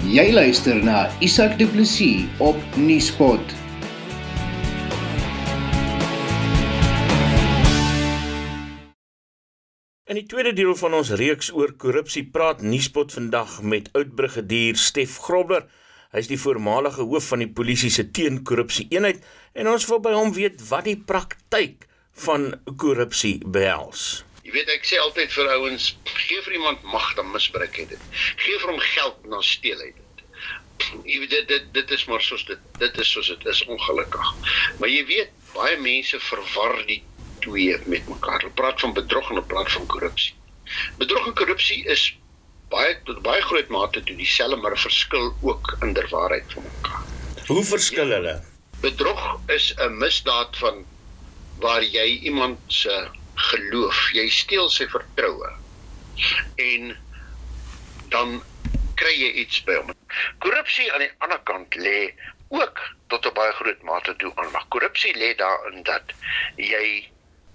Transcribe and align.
Jy 0.00 0.30
luister 0.32 0.78
na 0.80 1.10
Isak 1.20 1.58
Du 1.60 1.66
Plessis 1.68 2.24
op 2.40 2.56
Nieuwspot. 2.80 3.52
In 10.08 10.16
die 10.16 10.24
tweede 10.24 10.54
deel 10.56 10.72
van 10.80 10.96
ons 10.96 11.12
reeks 11.20 11.52
oor 11.52 11.74
korrupsie 11.76 12.24
praat 12.32 12.64
Nuuspot 12.64 13.12
vandag 13.12 13.58
met 13.60 13.92
oud-brigadier 13.92 14.80
Stef 14.80 15.18
Grobler. 15.20 15.68
Hy 16.16 16.24
is 16.24 16.32
die 16.32 16.40
voormalige 16.40 17.04
hoof 17.04 17.28
van 17.34 17.44
die 17.44 17.52
polisie 17.52 17.92
se 17.92 18.08
teenkorrupsie 18.08 18.88
eenheid 18.88 19.20
en 19.52 19.68
ons 19.68 19.84
wil 19.92 20.00
by 20.00 20.16
hom 20.16 20.32
weet 20.32 20.64
wat 20.72 20.88
die 20.88 20.96
praktyk 20.96 21.84
van 22.24 22.54
korrupsie 22.80 23.36
behels. 23.44 24.22
Jy 24.50 24.56
weet 24.56 24.70
ek 24.74 24.86
sê 24.88 24.96
altyd 24.98 25.30
vir 25.30 25.48
ouens, 25.54 25.84
gee 26.10 26.40
vir 26.42 26.54
iemand 26.56 26.80
mag 26.90 27.04
dan 27.14 27.28
misbruik 27.30 27.76
hy 27.78 27.84
dit. 27.86 28.06
Gee 28.42 28.56
vir 28.58 28.72
hom 28.72 28.80
geld 28.82 29.18
dan 29.30 29.44
steel 29.46 29.78
hy 29.78 29.92
dit. 29.94 30.24
Jy 31.06 31.20
weet 31.22 31.30
dit 31.36 31.44
dit, 31.52 31.68
dit 31.76 31.92
is 31.94 32.02
maar 32.10 32.24
soos 32.26 32.42
dit 32.48 32.64
dit 32.80 32.98
is 32.98 33.12
soos 33.14 33.28
dit 33.30 33.46
is 33.52 33.60
ongelukkig. 33.70 34.32
Maar 34.80 34.90
jy 34.90 35.04
weet 35.06 35.30
baie 35.52 35.76
mense 35.78 36.18
verwar 36.24 36.74
die 36.88 36.98
twee 37.44 37.76
met 37.92 38.10
mekaar. 38.10 38.40
Hulle 38.42 38.56
praat 38.58 38.82
van 38.82 38.96
bedrog 38.96 39.30
en 39.30 39.36
hulle 39.36 39.46
praat 39.52 39.70
van 39.76 39.86
korrupsie. 39.94 40.34
Bedrog 40.98 41.30
en 41.30 41.38
korrupsie 41.38 41.78
is 41.94 42.08
baie 42.74 42.98
tot 43.06 43.22
baie 43.22 43.46
groot 43.52 43.70
mate 43.70 44.02
toe 44.02 44.18
dieselfde 44.18 44.58
maar 44.64 44.74
verskil 44.88 45.30
ook 45.46 45.76
in 45.86 45.94
der 45.94 46.10
waarheid 46.10 46.58
van 46.58 46.66
mekaar. 46.66 47.06
Hoe 47.52 47.62
verskil 47.70 48.18
hulle? 48.18 48.34
Bedrog 48.82 49.22
is 49.46 49.70
'n 49.78 49.94
misdaad 50.02 50.58
van 50.58 50.82
waar 51.62 51.86
jy 51.86 52.18
iemand 52.26 52.58
se 52.66 52.98
geloof, 53.48 53.98
jy 54.16 54.26
steel 54.28 54.68
sy 54.72 54.86
vertroue. 54.92 55.52
En 56.60 56.96
dan 58.12 58.40
kry 59.00 59.12
jy 59.16 59.30
iets 59.44 59.62
by 59.64 59.78
hom. 59.80 59.94
Korrupsie 60.44 60.90
aan 60.92 61.04
die 61.06 61.12
ander 61.24 61.40
kant 61.48 61.76
lê 61.80 62.10
ook 62.50 62.82
tot 63.12 63.26
'n 63.26 63.34
baie 63.34 63.52
groot 63.52 63.82
mate 63.82 64.16
toe 64.16 64.32
aan. 64.34 64.50
Maar 64.50 64.66
korrupsie 64.68 65.14
lê 65.16 65.34
daarin 65.36 65.82
dat 65.82 66.12
jy 66.56 67.08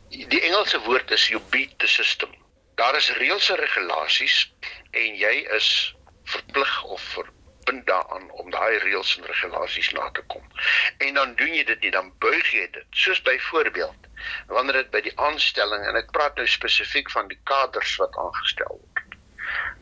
die 0.10 0.42
Engelse 0.42 0.80
woord 0.88 1.12
is 1.12 1.28
you 1.28 1.42
beat 1.50 1.80
the 1.80 1.88
system. 1.88 2.32
Daar 2.76 2.96
is 2.96 3.12
reëls 3.20 3.50
en 3.50 3.56
regulasies 3.56 4.52
en 4.92 5.16
jy 5.16 5.36
is 5.58 5.96
verplig 6.24 6.84
of 6.84 7.18
verbind 7.66 7.88
daaraan 7.88 8.32
om 8.32 8.50
daai 8.52 8.78
reëls 8.78 9.18
en 9.18 9.26
regulasies 9.26 9.92
na 9.92 10.10
te 10.12 10.22
kom. 10.28 10.44
En 10.98 11.14
dan 11.14 11.36
doen 11.36 11.54
jy 11.54 11.64
dit 11.64 11.82
nie, 11.82 11.92
dan 11.92 12.12
buig 12.20 12.52
jy 12.52 12.70
dit. 12.72 12.86
Soos 12.92 13.22
byvoorbeeld 13.22 14.08
wanneer 14.48 14.74
dit 14.74 14.92
by 14.92 15.02
die 15.02 15.18
aanstelling 15.20 15.86
en 15.86 15.96
ek 15.96 16.12
praat 16.12 16.36
nou 16.36 16.48
spesifiek 16.48 17.10
van 17.12 17.28
die 17.28 17.40
kaders 17.44 17.96
wat 17.98 18.18
aangestel 18.18 18.78
word. 18.78 19.18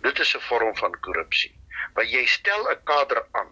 Dit 0.02 0.20
is 0.20 0.36
'n 0.36 0.40
vorm 0.40 0.76
van 0.76 1.00
korrupsie. 1.00 1.54
Want 1.94 2.10
jy 2.10 2.26
stel 2.26 2.70
'n 2.72 2.84
kader 2.84 3.26
aan 3.32 3.52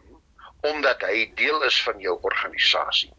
omdat 0.61 1.01
hy 1.01 1.31
deel 1.35 1.63
is 1.63 1.81
van 1.83 1.99
jou 1.99 2.17
organisasie. 2.21 3.11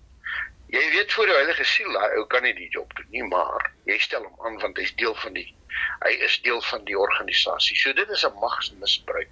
Jy 0.69 0.91
weet 0.91 1.13
voor 1.13 1.27
die 1.27 1.35
heilige 1.35 1.65
siel, 1.65 2.01
hy 2.01 2.17
ou 2.17 2.27
kan 2.27 2.43
nie 2.43 2.55
die 2.55 2.71
job 2.71 2.95
doen 2.97 3.11
nie, 3.11 3.25
maar 3.25 3.73
jy 3.85 3.99
stel 3.99 4.23
hom 4.23 4.47
aan 4.47 4.59
want 4.59 4.77
hy's 4.79 4.95
deel 4.95 5.15
van 5.15 5.33
die 5.33 5.55
hy 6.01 6.13
is 6.25 6.41
deel 6.43 6.61
van 6.61 6.85
die 6.85 6.99
organisasie. 6.99 7.77
So 7.77 7.93
dit 7.93 8.09
is 8.09 8.25
'n 8.25 8.39
magsmisbruik. 8.41 9.29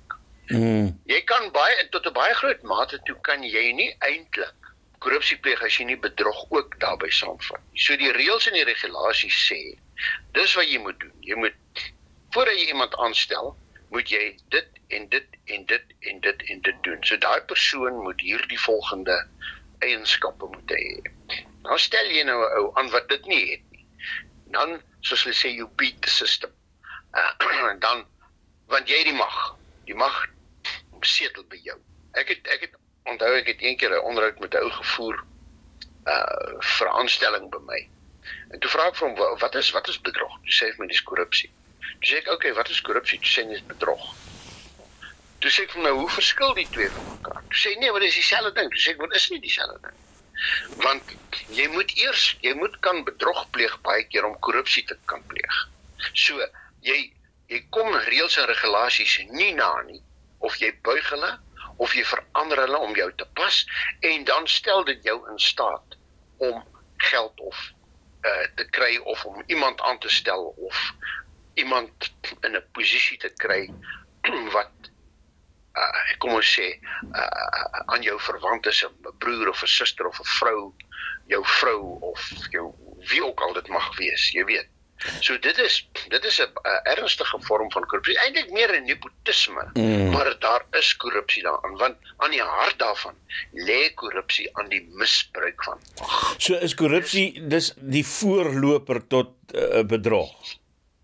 Mm. 0.50 0.98
Jy 1.06 1.20
kan 1.30 1.50
baie 1.54 1.88
tot 1.94 2.06
'n 2.06 2.12
baie 2.12 2.34
groot 2.34 2.62
mate 2.62 2.98
toe 3.06 3.16
kan 3.22 3.42
jy 3.42 3.72
nie 3.72 3.90
eintlik 3.98 4.56
korrupsie 4.98 5.38
pleeg 5.44 5.62
as 5.62 5.78
jy 5.78 5.86
nie 5.88 6.00
bedrog 6.00 6.40
ook 6.50 6.76
daarbey 6.82 7.10
saamvat 7.10 7.62
nie. 7.70 7.80
So 7.80 7.96
die 7.96 8.12
reëls 8.12 8.48
en 8.50 8.58
die 8.58 8.66
regulasies 8.68 9.38
sê, 9.46 9.60
dis 10.36 10.54
wat 10.58 10.68
jy 10.68 10.80
moet 10.82 10.98
doen. 11.00 11.14
Jy 11.24 11.38
moet 11.40 11.84
voordat 12.34 12.58
jy 12.58 12.66
iemand 12.74 12.96
aanstel, 13.04 13.54
moet 13.90 14.10
jy 14.10 14.24
dit 14.54 14.80
en 14.98 15.08
dit 15.14 15.38
en 15.54 15.64
dit 15.66 15.94
en 16.10 16.20
dit 16.26 16.42
en 16.54 16.60
dit 16.68 16.82
doen. 16.86 16.98
So 17.06 17.16
daai 17.16 17.40
persoon 17.52 18.02
moet 18.04 18.20
hierdie 18.20 18.60
volgende 18.60 19.16
eienskappe 19.86 20.50
moet 20.52 20.74
hê. 20.76 20.84
Nou 21.64 21.78
stel 21.78 22.10
jy 22.12 22.24
nou 22.28 22.38
'n 22.42 22.58
ou 22.58 22.66
aan 22.80 22.90
wat 22.90 23.08
dit 23.08 23.26
nie 23.26 23.44
het 23.52 23.64
nie. 23.70 23.86
Dan 24.56 24.82
soos 25.00 25.24
hulle 25.24 25.34
sê 25.34 25.54
you 25.54 25.68
beat 25.76 26.02
the 26.02 26.10
system. 26.10 26.52
Uh, 27.14 27.32
dan 27.86 28.04
want 28.68 28.88
jy 28.88 29.02
die 29.04 29.16
mag. 29.16 29.56
Die 29.86 29.94
mag 29.94 30.26
setel 31.06 31.44
by 31.48 31.60
jou. 31.62 31.78
Ek 32.12 32.28
het 32.28 32.46
ek 32.46 32.60
het 32.60 32.74
onthou 33.10 33.32
ek 33.36 33.46
het 33.46 33.60
eendag 33.60 33.90
'n 33.90 34.06
onderhoud 34.08 34.38
met 34.38 34.54
'n 34.54 34.62
ou 34.64 34.70
gevoer 34.70 35.24
uh 36.06 36.60
vir 36.76 36.88
aanstelling 36.88 37.50
by 37.50 37.60
my. 37.66 37.80
En 38.50 38.58
toe 38.58 38.70
vra 38.70 38.86
ek 38.88 38.96
vir 38.96 39.08
hom 39.08 39.38
wat 39.38 39.54
is 39.54 39.70
wat 39.70 39.88
is 39.88 40.00
bedrog? 40.00 40.34
Toe 40.44 40.54
sê 40.58 40.66
hy 40.66 40.72
vir 40.76 40.84
my 40.84 40.90
dis 40.92 41.02
korrupsie. 41.02 41.50
Toe 42.00 42.08
sê 42.10 42.16
ek, 42.18 42.26
"Oké, 42.26 42.34
okay, 42.34 42.52
wat 42.54 42.68
is 42.68 42.80
korrupsie?" 42.80 43.18
Toe 43.18 43.30
sê 43.30 43.42
hy 43.44 43.48
dis 43.52 43.66
bedrog. 43.72 44.04
Toe 45.40 45.50
sê 45.50 45.62
ek 45.62 45.70
vir 45.70 45.82
my, 45.82 45.90
"Hoe 45.90 46.08
verskil 46.08 46.54
die 46.54 46.68
twee 46.70 46.90
van 46.90 47.06
mekaar?" 47.10 47.42
Toe 47.48 47.58
sê 47.62 47.72
hy, 47.72 47.78
"Nee, 47.78 47.90
maar 47.90 48.00
dis 48.00 48.14
dieselfde 48.14 48.52
ding." 48.52 48.70
Toe 48.70 48.80
sê 48.80 48.90
ek, 48.90 49.00
"Wat 49.00 49.14
is 49.14 49.30
nie 49.30 49.40
dieselfde 49.40 49.78
ding?" 49.82 49.98
Want 50.76 51.02
jy 51.48 51.66
moet 51.68 51.96
eers, 51.96 52.36
jy 52.40 52.54
moet 52.54 52.80
kan 52.80 53.04
bedrog 53.04 53.50
pleeg 53.50 53.80
baie 53.80 54.04
keer 54.04 54.24
om 54.24 54.38
korrupsie 54.38 54.84
te 54.84 54.96
kan 55.04 55.26
pleeg. 55.26 55.68
So, 56.12 56.46
jy 56.80 57.12
jy 57.48 57.66
kom 57.70 57.94
reëls 57.94 58.38
en 58.38 58.46
regulasies 58.46 59.18
nie 59.30 59.52
na 59.54 59.82
nie 59.82 60.02
of 60.40 60.56
jy 60.62 60.72
buig 60.86 61.10
hulle 61.14 61.32
of 61.76 61.94
jy 61.96 62.04
verander 62.04 62.60
hulle 62.64 62.80
om 62.86 62.96
jou 62.96 63.08
te 63.16 63.26
pas 63.38 63.60
en 64.10 64.24
dan 64.24 64.48
stel 64.48 64.84
dit 64.84 65.04
jou 65.04 65.16
in 65.32 65.38
staat 65.38 65.96
om 66.48 66.62
geld 67.10 67.40
of 67.40 67.70
uh 68.28 68.46
te 68.56 68.66
kry 68.76 68.96
of 69.12 69.24
om 69.24 69.42
iemand 69.46 69.80
aan 69.80 69.98
te 69.98 70.12
stel 70.12 70.52
of 70.68 70.92
iemand 71.54 72.12
in 72.40 72.56
'n 72.56 72.64
posisie 72.72 73.18
te 73.18 73.32
kry 73.44 73.62
wat 74.56 74.90
uh 75.76 76.16
kom 76.18 76.36
ons 76.36 76.52
sê 76.56 76.68
uh 77.22 77.84
aan 77.94 78.02
jou 78.02 78.18
verwant 78.20 78.66
is 78.66 78.84
'n 78.84 79.16
broer 79.24 79.48
of 79.48 79.62
'n 79.62 79.74
suster 79.78 80.06
of 80.06 80.20
'n 80.20 80.30
vrou, 80.38 80.74
jou 81.26 81.44
vrou 81.60 81.80
of 82.12 82.30
jou 82.50 82.66
wie 83.10 83.24
ook 83.24 83.40
al 83.40 83.52
dit 83.52 83.68
mag 83.68 83.96
wees, 83.96 84.30
jy 84.32 84.44
weet. 84.44 84.68
So 85.20 85.38
dit 85.38 85.58
is 85.58 85.88
dit 86.08 86.24
is 86.24 86.40
'n 86.40 86.50
ernstige 86.82 87.38
vorm 87.40 87.70
van 87.72 87.86
korrupsie. 87.86 88.18
Eintlik 88.18 88.50
meer 88.50 88.74
'n 88.80 88.84
nepotisme, 88.84 89.70
mm. 89.72 90.10
maar 90.10 90.36
daar 90.38 90.64
is 90.70 90.96
korrupsie 90.96 91.42
daarin 91.42 91.76
want 91.76 91.96
aan 92.16 92.30
die 92.30 92.42
hart 92.42 92.78
daarvan 92.78 93.14
lê 93.52 93.94
korrupsie 93.94 94.48
aan 94.56 94.68
die 94.68 94.88
misbruik 94.92 95.64
van 95.64 95.78
mag. 96.00 96.34
So 96.38 96.54
is 96.54 96.74
korrupsie 96.74 97.48
dis 97.48 97.72
die 97.76 98.06
voorloper 98.06 99.06
tot 99.06 99.28
uh, 99.54 99.82
bedrog. 99.82 100.34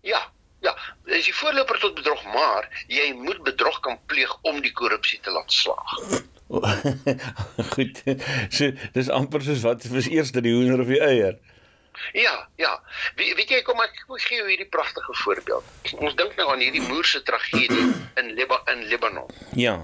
Ja, 0.01 0.31
Ja, 0.59 0.73
dis 1.05 1.25
die 1.25 1.35
voorloper 1.35 1.77
tot 1.79 1.95
bedrog, 1.95 2.23
maar 2.33 2.65
jy 2.87 3.11
moet 3.13 3.43
bedrog 3.45 3.79
kan 3.85 3.99
pleeg 4.05 4.31
om 4.41 4.61
die 4.61 4.73
korrupsie 4.73 5.19
te 5.21 5.31
laat 5.31 5.53
slaag. 5.53 5.93
Goed. 7.75 8.01
So 8.49 8.71
dis 8.95 9.11
amper 9.13 9.45
soos 9.45 9.61
wat 9.61 9.85
was 9.93 10.09
eers 10.09 10.31
die 10.31 10.53
hoender 10.53 10.81
of 10.81 10.89
die 10.91 11.01
eier? 11.03 11.37
Ja, 12.13 12.49
ja. 12.55 12.83
Wie, 13.15 13.35
weet 13.35 13.49
jy 13.49 13.61
kom 13.67 13.81
ek 13.81 14.03
kom 14.07 14.19
gee 14.21 14.39
jou 14.41 14.47
hierdie 14.49 14.69
pragtige 14.69 15.13
voorbeeld. 15.23 15.93
Ons 15.97 16.15
dink 16.19 16.35
nou 16.39 16.49
aan 16.51 16.63
hierdie 16.63 16.83
moerse 16.85 17.21
tragedie 17.23 17.87
in 18.19 18.33
Liba 18.37 18.61
in 18.73 18.85
Libanon. 18.91 19.31
Ja. 19.55 19.77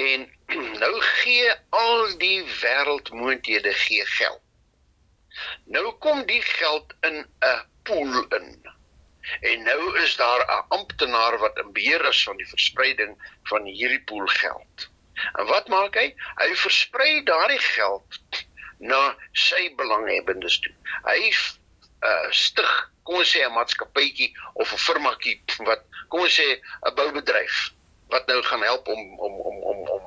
En 0.00 0.26
nou 0.82 0.94
gee 1.00 1.52
al 1.70 2.16
die 2.18 2.40
wêreldmoondhede 2.60 3.74
gee 3.84 4.06
geld. 4.16 4.40
Nou 5.64 5.92
kom 5.98 6.24
die 6.26 6.42
geld 6.42 6.94
in 7.00 7.24
'n 7.24 7.60
pool 7.82 8.24
in. 8.38 8.48
En 9.40 9.62
nou 9.62 9.98
is 9.98 10.16
daar 10.16 10.42
'n 10.46 10.64
amptenaar 10.68 11.38
wat 11.38 11.58
in 11.58 11.72
beheer 11.72 12.08
is 12.08 12.22
van 12.22 12.36
die 12.36 12.48
verspreiding 12.48 13.16
van 13.42 13.64
hierdie 13.64 14.02
pool 14.02 14.26
geld. 14.26 14.90
En 15.32 15.46
wat 15.46 15.68
maak 15.68 15.94
hy? 15.94 16.14
Hy 16.34 16.54
versprei 16.54 17.22
daardie 17.22 17.62
geld 17.62 18.20
na 18.78 19.16
sy 19.32 19.74
belanghebbendes 19.76 20.58
toe. 20.60 20.74
Hy 21.04 21.32
uh 22.04 22.28
stig, 22.30 22.72
kom 23.02 23.20
ons 23.20 23.30
sê 23.30 23.44
'n 23.44 23.52
maatskappytjie 23.52 24.34
of 24.54 24.72
'n 24.72 24.84
firmaatjie 24.86 25.40
wat 25.68 25.82
kom 26.08 26.20
ons 26.20 26.36
sê 26.40 26.60
'n 26.60 26.94
boubedryf 26.94 27.72
wat 28.08 28.26
nou 28.26 28.42
gaan 28.42 28.62
help 28.62 28.88
om 28.88 29.18
om 29.18 29.34
om 29.40 29.56
om 29.62 29.88
om 29.96 30.04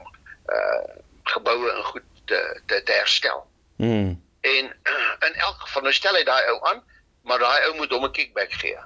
uh 0.58 0.86
geboue 1.24 1.72
en 1.72 1.84
goed 1.84 2.06
te 2.26 2.62
te, 2.66 2.84
te 2.84 2.92
herstel. 2.92 3.48
Mm. 3.78 4.22
En 4.42 4.66
uh, 4.84 5.14
in 5.28 5.34
elk 5.34 5.60
geval 5.66 5.82
nou 5.82 5.94
stel 5.94 6.16
hy 6.16 6.24
daai 6.24 6.46
ou 6.52 6.60
aan, 6.70 6.84
maar 7.22 7.40
daai 7.40 7.68
ou 7.68 7.76
moet 7.76 7.92
hom 7.92 8.06
'n 8.06 8.12
kickback 8.12 8.52
gee. 8.52 8.80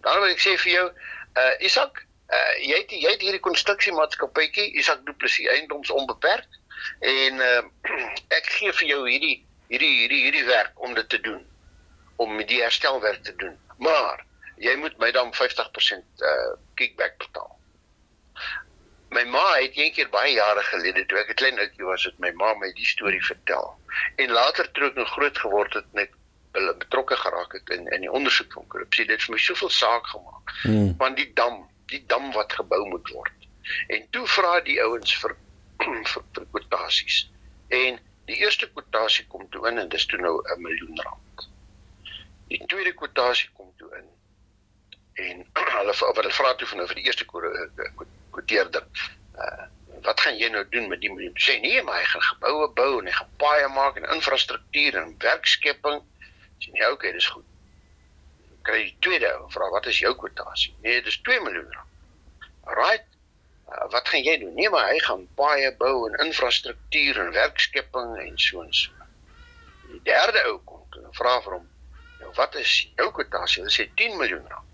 Dan 0.00 0.20
wil 0.20 0.30
ek 0.30 0.40
sê 0.40 0.56
vir 0.58 0.72
jou, 0.72 0.86
uh 1.36 1.54
Isak, 1.58 2.06
uh 2.32 2.54
jy 2.58 2.76
het 2.82 2.90
jy 2.90 3.10
het 3.10 3.22
hierdie 3.22 3.46
konstruksiemaatskappytjie 3.46 4.72
Isak 4.80 5.06
Du 5.06 5.12
Plessis 5.12 5.46
Eiendoms 5.46 5.90
onbeperk 5.90 6.59
en 7.00 7.34
uh 7.34 7.62
ek 8.38 8.50
gee 8.56 8.72
vir 8.72 8.88
jou 8.88 9.00
hierdie 9.08 9.36
hierdie 9.68 9.94
hierdie 10.00 10.22
hierdie 10.24 10.44
werk 10.44 10.72
om 10.86 10.94
dit 10.94 11.08
te 11.08 11.20
doen 11.20 11.44
om 12.20 12.36
die 12.46 12.60
herstelwerk 12.60 13.22
te 13.24 13.34
doen. 13.40 13.56
Maar 13.78 14.24
jy 14.60 14.74
moet 14.76 14.98
my 15.00 15.10
dan 15.16 15.32
50% 15.34 16.24
uh 16.30 16.52
kickback 16.74 17.16
betaal. 17.18 17.56
My 19.10 19.24
ma 19.26 19.44
het 19.56 19.74
eendag 19.74 20.10
baie 20.12 20.34
jare 20.36 20.62
gelede 20.68 21.06
toe 21.06 21.18
ek 21.18 21.30
'n 21.32 21.40
klein 21.42 21.58
ouetjie 21.58 21.86
was, 21.86 22.04
het 22.04 22.18
my 22.18 22.30
ma 22.42 22.54
my 22.54 22.72
die 22.72 22.86
storie 22.86 23.24
vertel. 23.24 23.74
En 24.16 24.30
later 24.30 24.70
toe 24.72 24.90
ek 24.90 24.94
nog 24.94 25.12
groot 25.16 25.38
geword 25.38 25.74
het, 25.74 25.88
net 25.92 26.12
hulle 26.52 26.74
betrokke 26.76 27.16
geraak 27.16 27.52
het 27.52 27.70
in 27.70 27.86
in 27.96 28.06
die 28.06 28.12
ondersoek 28.12 28.52
van 28.52 28.66
korrupsie. 28.66 29.06
Dit 29.06 29.16
het 29.16 29.26
vir 29.26 29.34
my 29.34 29.40
soveel 29.40 29.70
saak 29.70 30.06
gemaak. 30.06 30.54
Mm. 30.62 30.94
Want 30.98 31.16
die 31.16 31.30
dam, 31.34 31.70
die 31.86 32.04
dam 32.06 32.32
wat 32.32 32.52
gebou 32.52 32.88
moet 32.88 33.08
word. 33.08 33.48
En 33.88 34.06
toe 34.10 34.26
vra 34.26 34.60
die 34.60 34.80
ouens 34.82 35.14
vir 35.22 35.36
vir, 35.84 36.24
vir 36.34 36.46
kwotasies. 36.52 37.24
En 37.68 37.98
die 38.30 38.38
eerste 38.42 38.68
kwotasie 38.70 39.26
kom 39.32 39.48
toe 39.50 39.66
in 39.70 39.78
en 39.82 39.88
dis 39.88 40.06
toe 40.06 40.20
nou 40.20 40.36
'n 40.42 40.62
miljoen 40.62 41.02
rand. 41.06 41.48
Die 42.48 42.62
tweede 42.66 42.92
kwotasie 42.92 43.50
kom 43.54 43.72
toe 43.76 43.90
in. 43.98 44.08
En 45.14 45.44
hulle 45.76 45.94
hulle 45.98 46.32
vra 46.38 46.54
toe 46.54 46.68
van 46.68 46.78
nou 46.78 46.88
vir 46.88 47.00
die 47.00 47.06
eerste 47.06 47.26
kwoteerder, 48.30 48.86
uh, 49.34 49.66
wat 50.06 50.20
gaan 50.20 50.38
jy 50.38 50.48
nou 50.48 50.64
doen 50.68 50.88
met 50.88 51.00
die 51.00 51.12
miljoen? 51.12 51.36
Sê 51.36 51.60
nee, 51.60 51.82
maar 51.82 52.00
hy 52.00 52.06
gaan 52.12 52.26
geboue 52.28 52.68
bou 52.78 52.90
en 53.00 53.06
hy 53.10 53.12
gaan 53.12 53.36
paaie 53.36 53.68
maak 53.68 53.96
en 53.96 54.08
infrastruktuur 54.14 54.98
en 55.02 55.14
werkskepping. 55.18 56.02
Sê 56.58 56.72
nee, 56.72 56.90
okay, 56.92 57.12
dis 57.12 57.28
goed. 57.34 57.46
Kry 58.62 58.82
die 58.88 58.96
tweede 59.04 59.30
vra 59.54 59.70
wat 59.74 59.86
is 59.86 60.00
jou 60.02 60.14
kwotasie? 60.16 60.74
Nee, 60.84 61.02
dis 61.02 61.20
2 61.28 61.40
miljoen 61.46 61.72
rand. 61.76 62.50
Alraight. 62.70 63.06
Uh, 63.70 63.86
wat 63.90 64.08
gaan 64.08 64.22
jy 64.26 64.38
doen? 64.42 64.54
Nee, 64.54 64.70
maar 64.70 64.88
hy 64.90 64.98
gaan 65.06 65.28
paaie 65.38 65.70
bou 65.78 66.08
en 66.08 66.26
infrastruktuur 66.26 67.20
en 67.22 67.32
werkskepping 67.32 68.16
en 68.18 68.38
so 68.38 68.62
en 68.62 68.74
so. 68.74 68.90
Die 69.90 70.00
derde 70.06 70.42
ou 70.50 70.58
kom 70.66 70.80
en 70.98 71.14
vra 71.14 71.36
vir 71.44 71.54
hom, 71.58 71.68
nou 72.20 72.32
wat 72.34 72.54
is 72.58 72.72
jou 72.98 73.08
kwotasie? 73.14 73.62
Hy 73.66 73.74
sê 73.74 73.86
10 74.00 74.18
miljoen 74.18 74.46
rand. 74.50 74.66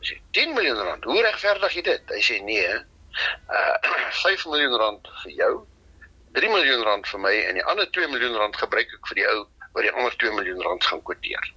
Hy 0.00 0.10
sê 0.10 0.18
10 0.36 0.54
miljoen 0.56 0.82
rand. 0.84 1.08
Hoe 1.08 1.22
regverdig 1.24 1.78
jy 1.78 1.84
dit? 1.88 2.12
Hy 2.12 2.20
sê 2.24 2.38
nee, 2.44 2.76
uh 3.56 3.76
5 4.24 4.46
miljoen 4.52 4.76
rand 4.80 5.10
vir 5.22 5.32
jou, 5.38 5.52
3 6.36 6.52
miljoen 6.52 6.84
rand 6.86 7.08
vir 7.10 7.24
my 7.24 7.32
en 7.48 7.58
die 7.58 7.66
ander 7.72 7.88
2 7.96 8.12
miljoen 8.12 8.36
rand 8.38 8.56
gebruik 8.56 8.92
ek 8.98 9.10
vir 9.10 9.22
die 9.22 9.28
ou 9.32 9.40
wat 9.74 9.86
die 9.86 9.92
ander 9.94 10.16
2 10.22 10.36
miljoen 10.36 10.62
rand 10.66 10.84
gaan 10.86 11.02
kwoteer. 11.08 11.50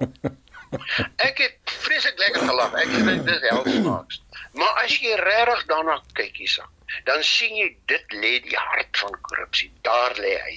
ek 1.28 1.44
het 1.44 1.76
vreeslik 1.84 2.18
lekker 2.24 2.48
gelag. 2.48 2.74
Ek 2.82 2.92
dink 2.94 3.26
dit 3.26 3.34
is 3.36 3.46
helsnaaks. 3.50 4.22
Maar 4.52 4.82
as 4.84 4.96
jy 4.98 5.14
regtig 5.14 5.64
daarna 5.70 6.00
kyk 6.18 6.36
hiersa, 6.42 6.66
dan 7.04 7.22
sien 7.26 7.54
jy 7.56 7.68
dit 7.86 8.18
lê 8.18 8.32
die 8.42 8.58
hart 8.58 8.98
van 8.98 9.16
korrupsie. 9.28 9.70
Daar 9.86 10.16
lê 10.18 10.34
hy. 10.42 10.56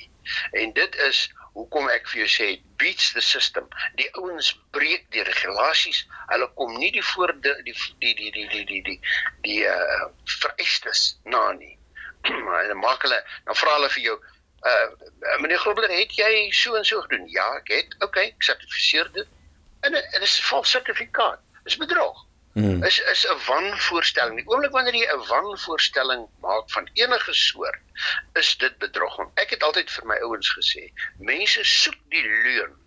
En 0.63 0.73
dit 0.73 0.95
is 1.07 1.27
hoekom 1.53 1.89
ek 1.93 2.07
vir 2.09 2.23
jou 2.23 2.29
sê 2.33 2.47
beats 2.81 3.11
the 3.13 3.21
system. 3.21 3.67
Die 3.99 4.09
ouens 4.17 4.53
breek 4.75 5.05
die 5.13 5.25
regulasies. 5.27 6.03
Hulle 6.31 6.49
kom 6.57 6.73
nie 6.79 6.91
die 6.95 7.05
voor 7.13 7.35
die 7.45 7.53
die 7.67 7.75
die 8.01 8.13
die 8.17 8.31
die 8.31 8.47
die 8.49 8.65
die 8.71 8.81
die, 8.89 8.99
die 9.45 9.59
uh 9.69 10.09
vereistes 10.39 11.05
na 11.25 11.45
nie. 11.59 11.75
Hulle 12.31 12.79
maak 12.79 13.05
hulle 13.05 13.19
dan 13.45 13.59
vra 13.59 13.77
hulle 13.77 13.91
vir 13.97 14.05
jou 14.07 14.17
uh 14.17 15.39
meneer 15.43 15.61
Grobler, 15.61 15.91
het 15.91 16.17
jy 16.17 16.49
so 16.55 16.77
en 16.79 16.85
so 16.87 17.01
gedoen? 17.05 17.27
Ja, 17.29 17.45
ek 17.61 17.71
het. 17.75 17.97
Okay, 18.01 18.31
ek 18.33 18.49
sertifiseer 18.49 19.11
dit. 19.13 19.29
En 19.83 19.93
dit 19.93 20.21
is 20.21 20.39
'n 20.39 20.47
vals 20.49 20.69
sertifikaat. 20.77 21.41
Dis 21.63 21.77
bedrog. 21.77 22.25
Hmm. 22.53 22.83
Is 22.83 22.99
is 23.11 23.25
'n 23.25 23.39
wanvoorstelling. 23.47 24.35
Die 24.37 24.47
oomblik 24.47 24.71
wanneer 24.71 24.93
jy 24.93 25.07
'n 25.09 25.25
wanvoorstelling 25.27 26.27
maak 26.41 26.69
van 26.71 26.89
enige 26.93 27.33
soort, 27.33 27.81
is 28.33 28.57
dit 28.57 28.77
bedrog. 28.77 29.17
Ek 29.33 29.49
het 29.49 29.63
altyd 29.63 29.91
vir 29.91 30.05
my 30.05 30.17
ouens 30.21 30.49
gesê, 30.57 30.91
mense 31.17 31.63
soek 31.63 31.97
die 32.09 32.21
leuen. 32.21 32.77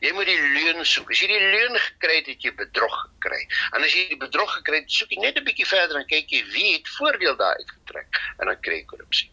Jy 0.00 0.12
moet 0.12 0.26
die 0.26 0.40
leuen 0.40 0.84
soek. 0.86 1.10
As 1.10 1.20
jy 1.20 1.28
die 1.30 1.50
leuen 1.52 1.78
gekry 1.78 2.16
het, 2.16 2.26
het 2.26 2.42
jy 2.42 2.52
bedrog 2.58 2.96
gekry. 3.04 3.46
En 3.76 3.84
as 3.84 3.94
jy 3.94 4.08
die 4.08 4.18
bedrog 4.18 4.50
gekry 4.58 4.82
het, 4.82 4.90
soek 4.90 5.14
jy 5.14 5.20
net 5.20 5.38
'n 5.38 5.44
bietjie 5.44 5.68
verder 5.68 5.96
en 6.00 6.06
kyk 6.06 6.30
jy 6.30 6.42
wie 6.52 6.72
het 6.72 6.88
voordeel 6.98 7.36
daar 7.36 7.56
uitgetrek 7.62 8.20
en 8.40 8.46
dan 8.46 8.60
kry 8.60 8.80
jy 8.80 8.84
korrupsie. 8.84 9.30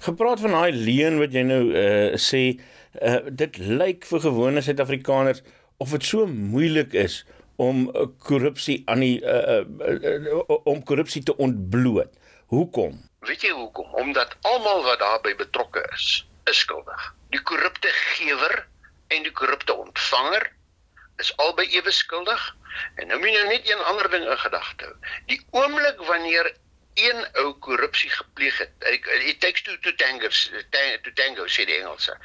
Gepraat 0.00 0.40
van 0.40 0.50
daai 0.50 0.72
leuen 0.72 1.18
wat 1.18 1.32
jy 1.32 1.42
nou 1.42 1.62
uh 1.84 2.16
sê, 2.16 2.60
uh 3.02 3.20
dit 3.28 3.58
lyk 3.58 4.06
vir 4.06 4.20
gewone 4.20 4.62
Suid-Afrikaners 4.62 5.42
of 5.76 5.90
dit 5.90 6.04
so 6.04 6.26
moeilik 6.26 6.94
is 6.94 7.24
om 7.56 7.86
eh, 7.90 8.06
korrupsie 8.18 8.82
aan 8.86 9.02
die 9.04 9.20
uh, 9.24 9.64
uh, 9.64 10.40
om 10.64 10.82
korrupsie 10.84 11.22
te 11.22 11.36
ontbloot. 11.36 12.12
Hoekom? 12.52 12.98
Weet 13.26 13.42
jy 13.42 13.50
hoekom? 13.50 13.94
Omdat 13.94 14.36
almal 14.46 14.82
wat 14.86 14.98
daarbey 14.98 15.34
betrokke 15.36 15.82
is, 15.94 16.26
is 16.44 16.58
skuldig. 16.58 17.14
Die 17.34 17.42
korrupte 17.42 17.88
gewer 17.92 18.66
en 19.08 19.26
die 19.26 19.32
korrupte 19.32 19.74
ontvanger 19.74 20.46
is 21.22 21.32
albei 21.42 21.66
ewe 21.74 21.90
skuldig. 21.90 22.44
En 23.00 23.08
nou 23.08 23.18
moet 23.18 23.32
jy 23.32 23.40
nou 23.40 23.48
net 23.48 23.68
een 23.70 23.82
ander 23.90 24.10
ding 24.12 24.28
in 24.28 24.38
gedagte 24.38 24.84
hou. 24.84 24.94
Die 25.32 25.40
oomblik 25.50 26.00
wanneer 26.06 26.52
een 26.96 27.26
ou 27.40 27.52
korrupsie 27.64 28.10
gepleeg 28.10 28.58
het, 28.58 28.70
it 28.88 29.40
takes 29.40 29.62
two 29.62 29.76
to 29.84 29.92
tango, 29.94 30.28
to 31.02 31.12
tango 31.14 31.44
sê 31.46 31.66
die 31.68 31.76
Engelse. 31.80 32.16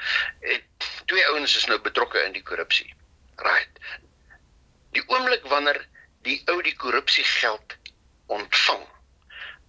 Twee 1.05 1.25
ouens 1.27 1.55
is 1.57 1.65
nou 1.67 1.79
betrokke 1.79 2.23
in 2.23 2.35
die 2.37 2.43
korrupsie. 2.43 2.93
Right. 3.41 3.81
Die 4.95 5.03
oomblik 5.07 5.45
wanneer 5.51 5.79
die 6.27 6.41
ou 6.51 6.61
die 6.61 6.75
korrupsie 6.75 7.23
geld 7.23 7.77
ontvang, 8.27 8.83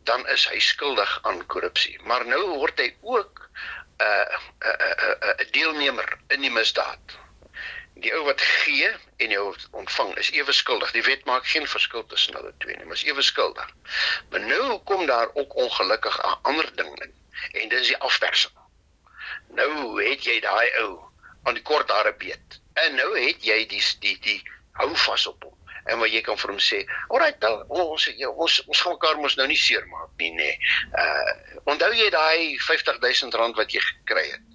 dan 0.09 0.27
is 0.35 0.47
hy 0.51 0.59
skuldig 0.59 1.19
aan 1.29 1.47
korrupsie. 1.47 1.95
Maar 2.11 2.27
nou 2.27 2.43
word 2.59 2.81
hy 2.83 2.91
ook 3.01 3.43
'n 3.43 4.05
uh, 4.05 4.39
'n 4.39 4.67
uh, 4.67 4.91
'n 4.91 5.13
uh, 5.13 5.29
uh, 5.31 5.51
deelnemer 5.51 6.19
in 6.29 6.41
die 6.41 6.51
misdaad. 6.51 7.19
Die 7.95 8.15
ou 8.17 8.25
wat 8.25 8.41
gee 8.41 8.89
en 9.17 9.29
die 9.29 9.39
ou 9.39 9.51
wat 9.51 9.69
ontvang 9.71 10.17
is 10.19 10.31
ewe 10.31 10.53
skuldig. 10.53 10.91
Die 10.93 11.05
wet 11.07 11.25
maak 11.25 11.47
geen 11.47 11.69
verskil 11.69 12.07
tussen 12.07 12.35
hulle 12.35 12.53
twee 12.59 12.77
nie, 12.77 12.85
maar 12.85 12.99
is 12.99 13.05
ewe 13.07 13.23
skuldig. 13.23 13.69
Maar 14.31 14.41
nou 14.41 14.79
kom 14.79 15.07
daar 15.07 15.31
ook 15.35 15.55
ongelukkig 15.55 16.19
'n 16.19 16.39
ander 16.43 16.77
ding 16.77 17.03
in 17.03 17.15
en 17.53 17.69
dit 17.69 17.81
is 17.81 17.87
die 17.87 18.03
afpersing. 18.09 18.57
Nou 19.49 20.03
het 20.03 20.25
jy 20.25 20.41
daai 20.41 20.71
ou 20.83 20.99
aan 21.43 21.55
die 21.55 21.63
kort 21.63 21.91
hare 21.91 22.15
beet. 22.15 22.61
En 22.73 22.95
nou 22.95 23.11
het 23.19 23.45
jy 23.45 23.67
die 23.67 23.85
die 24.01 24.19
die 24.21 24.41
hou 24.81 24.91
vas 25.07 25.27
op 25.27 25.43
hom. 25.43 25.57
En 25.85 25.99
wat 25.99 26.13
jy 26.15 26.21
kan 26.23 26.39
vir 26.39 26.51
hom 26.51 26.61
sê, 26.63 26.85
"Alright, 27.09 27.41
dan 27.41 27.65
ons 27.69 28.05
jy, 28.07 28.27
ons 28.27 28.65
ons 28.67 28.81
gaan 28.81 28.93
mekaar 28.93 29.19
mos 29.19 29.37
nou 29.37 29.47
nie 29.47 29.59
seermaak 29.59 30.11
nie, 30.19 30.31
nê." 30.31 30.37
Nee. 30.37 30.59
Uh 30.95 31.61
onthou 31.65 31.93
jy 31.95 32.11
daai 32.11 32.59
50000 32.59 33.35
rand 33.35 33.57
wat 33.57 33.73
jy 33.73 33.81
gekry 33.81 34.31
het? 34.31 34.53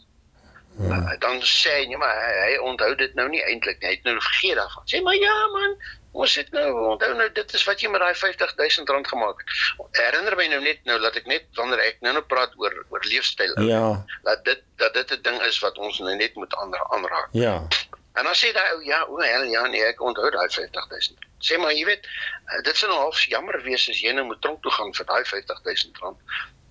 Uh, 0.80 1.18
dan 1.19 1.42
sê 1.42 1.80
jy, 1.80 1.86
"Nee, 1.88 1.98
maar 1.98 2.16
hy, 2.16 2.34
hy 2.50 2.58
onthou 2.58 2.96
dit 2.96 3.14
nou 3.16 3.28
nie 3.30 3.44
eintlik 3.44 3.80
nie. 3.81 3.88
Hy 3.90 3.96
het 3.96 4.04
nou 4.04 4.22
vergeet 4.22 4.56
daarvan." 4.56 4.84
Sê, 4.86 5.02
"Maar 5.02 5.16
ja, 5.16 5.48
man, 5.48 5.78
ons 6.12 6.36
het 6.36 6.52
nou 6.52 6.90
onthou 6.92 7.14
nou 7.14 7.31
dit 7.31 7.54
is 7.54 7.64
wat 7.64 7.81
jy 7.81 7.90
met 7.90 8.00
daai 8.00 8.16
50000 8.16 8.90
rand 8.90 9.08
gemaak 9.08 9.42
het." 9.42 9.50
Herinner 9.92 10.36
my 10.36 10.48
nou 10.48 10.62
net 10.62 10.84
nou 10.84 11.00
dat 11.00 11.16
ek 11.16 11.25
net 11.25 11.46
wanneer 11.54 11.80
ek 11.80 11.98
nou 12.02 12.14
nou 12.14 12.24
praat 12.24 12.54
oor 12.58 12.86
oor 12.90 13.04
leefstyl. 13.04 13.60
Ja. 13.62 14.06
Dat 14.24 14.46
dit 14.46 14.62
dat 14.75 14.94
dit 14.94 15.12
'n 15.12 15.22
ding 15.22 15.42
is 15.42 15.60
wat 15.60 15.78
ons 15.78 16.00
nou 16.00 16.16
net 16.16 16.36
moet 16.36 16.54
ander 16.56 16.84
aanraak. 16.90 17.30
Ja. 17.31 17.68
En 18.18 18.25
dan 18.25 18.36
sê 18.36 18.50
daai 18.54 18.74
ou 18.74 18.81
ja, 18.81 19.04
o, 19.06 19.19
hel, 19.22 19.44
ja 19.54 19.64
nee, 19.69 19.84
ek 19.86 20.02
onthou 20.02 20.30
daai 20.34 20.50
50000. 20.50 21.25
Sê 21.48 21.60
maar 21.62 21.75
jy 21.75 21.84
weet, 21.86 22.08
eh, 22.50 22.62
dit 22.66 22.80
sou 22.80 22.90
nou 22.90 22.98
half 23.04 23.19
jammer 23.30 23.60
wees 23.66 23.86
as 23.92 24.00
jy 24.02 24.14
nou 24.18 24.25
moet 24.25 24.42
tronk 24.42 24.64
toe 24.66 24.74
gaan 24.74 24.94
vir 24.98 25.06
daai 25.12 25.24
50000 25.31 26.02
rand. 26.02 26.24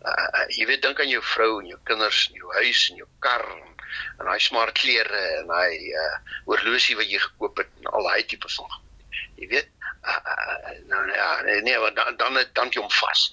Uh, 0.06 0.42
jy 0.54 0.66
weet 0.70 0.82
dink 0.82 1.00
aan 1.02 1.10
jou 1.10 1.22
vrou 1.34 1.48
en 1.60 1.66
jou 1.66 1.78
kinders 1.88 2.18
en 2.30 2.36
jou 2.38 2.50
huis 2.60 2.82
en 2.90 2.98
jou 3.00 3.06
kar 3.24 3.42
en, 3.54 3.72
en 4.20 4.28
daai 4.28 4.42
smart 4.42 4.76
klere 4.78 5.22
en 5.38 5.48
daai 5.50 5.94
uh, 6.02 6.18
oorlosie 6.50 6.94
wat 6.98 7.10
jy 7.10 7.18
gekoop 7.24 7.62
het 7.62 7.72
en 7.80 7.88
al 7.90 8.06
daai 8.06 8.26
tipe 8.30 8.50
van. 8.56 8.76
Jy 9.40 9.48
weet, 9.54 9.72
uh, 10.02 10.18
uh, 10.18 10.76
nou 10.90 11.02
ja, 11.10 11.30
nee, 11.48 11.62
nee 11.66 11.90
dan 11.98 12.18
dan 12.20 12.38
dan 12.58 12.70
jy 12.74 12.82
hom 12.84 12.92
vas. 13.00 13.24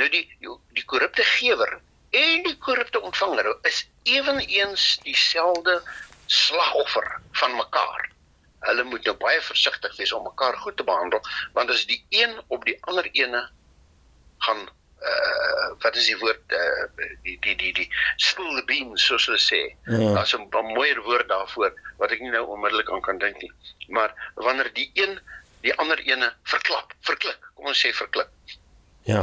Nou 0.00 0.08
die 0.12 0.24
die 0.40 0.86
korrupte 0.88 1.24
gewer 1.34 1.76
en 2.16 2.46
die 2.48 2.56
korrupte 2.64 3.00
ontvanger 3.00 3.48
is 3.68 3.84
ewenigs 4.08 4.86
dieselfde 5.04 5.80
slagoffer 6.32 7.08
van 7.40 7.56
mekaar. 7.56 8.10
Hulle 8.68 8.84
moet 8.88 9.08
nou 9.08 9.16
baie 9.18 9.40
versigtig 9.42 9.96
wees 9.98 10.12
om 10.12 10.22
mekaar 10.28 10.56
goed 10.62 10.76
te 10.76 10.86
behandel 10.86 11.20
want 11.56 11.70
as 11.74 11.86
die 11.90 12.00
een 12.14 12.38
op 12.48 12.64
die 12.68 12.78
ander 12.90 13.08
ene 13.12 13.42
gaan 14.46 14.62
uh 15.02 15.68
wat 15.82 15.96
is 15.98 16.06
die 16.06 16.18
woord 16.20 16.54
uh 16.54 17.06
die 17.26 17.36
die 17.42 17.56
die 17.58 17.72
die 17.74 17.88
spill 18.16 18.54
the 18.54 18.64
beans 18.66 19.06
soos 19.06 19.26
hulle 19.26 19.40
sê. 19.42 19.62
Ja. 19.90 20.12
Daar's 20.14 20.34
'n 20.36 20.48
mooier 20.50 21.02
woord 21.02 21.28
daarvoor 21.28 21.72
wat 21.98 22.12
ek 22.14 22.20
nie 22.20 22.30
nou 22.30 22.46
onmiddellik 22.46 22.90
aan 22.90 23.02
kan 23.02 23.18
dink 23.18 23.42
nie. 23.42 23.52
Maar 23.88 24.14
wanneer 24.34 24.70
die 24.72 24.90
een 24.94 25.18
die 25.62 25.74
ander 25.78 25.98
ene 25.98 26.32
verklap, 26.42 26.94
verklik, 27.00 27.38
kom 27.54 27.66
ons 27.66 27.82
sê 27.84 27.92
verklik. 27.94 28.30
Ja. 29.06 29.22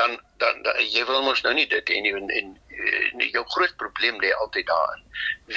Dan 0.00 0.16
dan, 0.40 0.62
dan 0.64 0.78
jy 0.88 1.04
wil 1.08 1.22
mos 1.26 1.42
nou 1.44 1.52
nie 1.54 1.66
dit 1.68 1.90
en 1.96 2.06
en, 2.10 2.30
en 2.40 2.52
nee, 3.18 3.28
jou 3.34 3.44
groot 3.54 3.74
probleem 3.82 4.20
lê 4.22 4.30
altyd 4.44 4.66
daarin. 4.70 5.02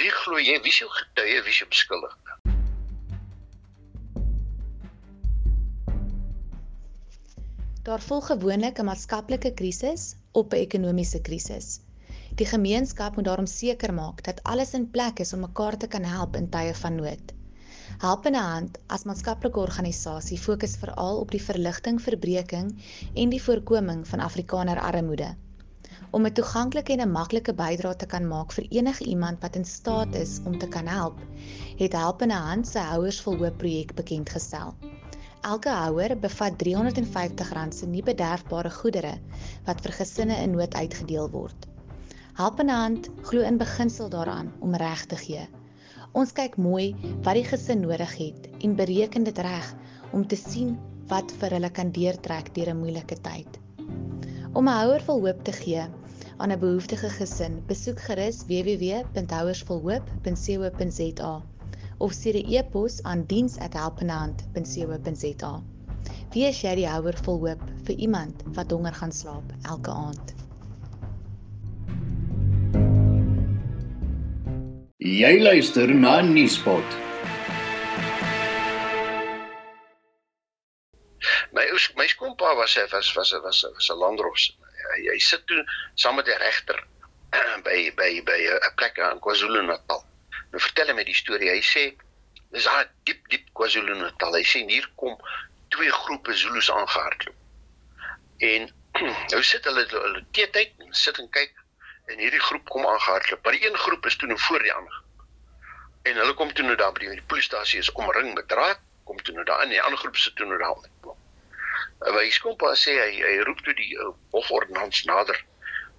Wie 0.00 0.10
glo 0.20 0.40
jy 0.40 0.58
wie 0.66 0.74
sou 0.78 0.88
getuie 0.92 1.38
wie 1.46 1.54
sou 1.58 1.68
beskuldig? 1.70 2.18
Daar 7.84 8.00
volg 8.00 8.26
gewoonlik 8.32 8.78
'n 8.80 8.88
maatskaplike 8.88 9.54
krisis 9.60 10.04
op 10.32 10.52
'n 10.52 10.60
ekonomiese 10.66 11.20
krisis. 11.20 11.80
Die 12.34 12.46
gemeenskap 12.46 13.16
moet 13.16 13.24
daarom 13.24 13.46
seker 13.46 13.94
maak 13.94 14.22
dat 14.24 14.42
alles 14.42 14.72
in 14.74 14.90
plek 14.90 15.18
is 15.18 15.32
om 15.32 15.40
mekaar 15.40 15.76
te 15.76 15.86
kan 15.86 16.04
help 16.04 16.36
in 16.36 16.48
tye 16.50 16.74
van 16.74 16.94
nood. 16.94 17.34
Helpende 18.02 18.38
Hand 18.38 18.78
as 18.86 19.04
maatskaplike 19.04 19.60
organisasie 19.60 20.38
fokus 20.38 20.76
veral 20.76 21.20
op 21.20 21.30
die 21.30 21.42
verligting, 21.42 22.02
verbreeking 22.02 22.74
en 23.14 23.30
die 23.30 23.42
voorkoming 23.42 24.08
van 24.08 24.20
Afrikaner 24.20 24.80
armoede 24.80 25.34
om 26.14 26.26
'n 26.26 26.32
toeganklike 26.38 26.92
en 26.92 27.00
'n 27.02 27.10
maklike 27.10 27.52
bydrae 27.58 27.96
te 28.00 28.06
kan 28.06 28.26
maak 28.32 28.52
vir 28.56 28.66
enige 28.78 29.04
iemand 29.04 29.40
wat 29.42 29.56
in 29.56 29.64
staat 29.64 30.14
is 30.14 30.40
om 30.44 30.58
te 30.58 30.68
kan 30.68 30.86
help, 30.86 31.18
het 31.78 31.92
Helpende 31.92 32.34
Hand 32.34 32.68
sy 32.68 32.78
Houers 32.78 33.18
vol 33.20 33.36
Hoop 33.40 33.56
projek 33.58 33.94
bekend 33.94 34.30
gestel. 34.30 34.74
Elke 35.40 35.68
houer 35.68 36.14
bevat 36.18 36.62
R350 36.62 37.74
se 37.78 37.86
nie 37.86 38.02
bederfbare 38.02 38.70
goedere 38.70 39.18
wat 39.66 39.80
vir 39.80 39.92
gesinne 39.92 40.36
in 40.42 40.50
nood 40.50 40.74
uitgedeel 40.74 41.30
word. 41.30 41.66
Helpende 42.34 42.72
Hand 42.72 43.10
glo 43.22 43.40
in 43.40 43.58
beginsel 43.58 44.08
daaraan 44.08 44.52
om 44.60 44.74
reg 44.74 45.06
te 45.06 45.16
gee. 45.16 45.48
Ons 46.14 46.30
kyk 46.30 46.54
mooi 46.62 46.94
wat 47.26 47.34
die 47.34 47.42
gesin 47.48 47.80
nodig 47.82 48.12
het 48.20 48.44
en 48.62 48.76
bereken 48.78 49.24
dit 49.26 49.38
reg 49.42 49.66
om 50.14 50.22
te 50.30 50.38
sien 50.38 50.78
wat 51.10 51.34
vir 51.40 51.50
hulle 51.56 51.70
kan 51.74 51.90
deurtrek 51.96 52.52
deur 52.54 52.70
'n 52.70 52.78
moeilike 52.82 53.16
tyd. 53.24 53.50
Om 54.54 54.68
'n 54.68 54.76
houer 54.78 55.02
vol 55.08 55.18
hoop 55.26 55.40
te 55.48 55.54
gee 55.56 55.84
aan 56.36 56.52
'n 56.52 56.62
behoeftige 56.62 57.10
gesin, 57.16 57.54
besoek 57.66 57.98
gerus 58.06 58.38
www.houersvolhoop.co.za 58.46 61.32
of 61.98 62.12
stuur 62.12 62.36
'n 62.38 62.46
e-pos 62.54 63.02
aan 63.02 63.26
diens@helpendehand.co.za. 63.26 65.62
Wie 66.32 66.44
is 66.46 66.60
jy 66.62 66.74
die 66.74 66.88
houer 66.88 67.16
vol 67.26 67.38
hoop 67.46 67.62
vir 67.84 67.96
iemand 67.96 68.42
wat 68.54 68.70
honger 68.70 68.94
gaan 68.94 69.12
slaap 69.12 69.52
elke 69.62 69.90
aand? 69.90 70.43
Jy 75.04 75.36
luister 75.36 75.90
na 75.92 76.22
Nuuspot. 76.24 76.92
My 81.52 81.66
my 82.00 82.06
skoonpa 82.08 82.56
was 82.56 82.72
hy 82.80 82.86
was 82.88 83.12
was 83.12 83.32
was 83.44 83.60
was 83.68 83.90
'n 83.92 83.98
landros. 84.00 84.56
Hy, 84.94 85.02
hy 85.12 85.18
sit 85.20 85.44
toe 85.46 85.60
saam 86.00 86.16
met 86.16 86.28
'n 86.32 86.40
regter 86.40 86.80
by 87.66 87.92
by 88.00 88.22
by 88.24 88.40
'n 88.48 88.72
plek 88.80 88.96
in 88.96 89.20
KwaZulu-Natal. 89.20 90.00
Nou 90.52 90.60
vertel 90.68 90.88
hy 90.88 90.96
my 90.96 91.04
die 91.04 91.20
storie. 91.20 91.52
Hy 91.52 91.60
sê 91.60 91.84
dis 92.56 92.64
daar 92.64 92.88
diep 93.04 93.28
diep 93.28 93.52
KwaZulu-Natal. 93.52 94.40
Hy 94.40 94.44
sê 94.54 94.64
hier 94.64 94.88
kom 94.96 95.20
twee 95.68 95.92
groepe 95.92 96.32
Zulus 96.32 96.70
aangehardloop. 96.72 97.36
En 98.40 98.72
nou 99.36 99.42
sit 99.42 99.68
hulle 99.68 99.84
hulle 99.84 100.24
teetyd 100.32 100.72
sit 100.96 101.20
en 101.20 101.28
kyk 101.28 101.52
en 102.12 102.18
hierdie 102.18 102.40
groep 102.40 102.68
kom 102.68 102.86
aangehardloop. 102.86 103.44
Maar 103.44 103.58
die 103.58 103.66
een 103.66 103.78
groep 103.86 104.06
is 104.06 104.16
toe 104.16 104.28
nou 104.28 104.38
voor 104.46 104.62
die 104.62 104.72
ander. 104.72 105.02
En 106.02 106.16
hulle 106.20 106.34
kom 106.34 106.52
toe 106.52 106.64
nou 106.64 106.76
daar 106.76 106.92
by 106.92 107.06
die 107.08 107.22
polisiestasie 107.26 107.80
is 107.80 107.92
omring 107.92 108.34
met 108.34 108.48
draad, 108.48 108.80
kom 109.04 109.20
toe 109.22 109.34
nou 109.34 109.44
daar 109.44 109.62
in. 109.64 109.72
Die 109.72 109.82
ander 109.82 109.98
groep 109.98 110.16
sit 110.16 110.36
toe 110.36 110.46
nou 110.46 110.58
daar 110.58 110.76
met 110.80 110.90
En 112.04 112.12
my 112.12 112.24
skoonpa 112.30 112.74
sê 112.76 112.94
hy 112.98 113.12
hy 113.24 113.34
roep 113.48 113.60
toe 113.64 113.74
die 113.78 113.94
uh, 113.96 114.10
hofordonnans 114.34 115.04
nader 115.08 115.38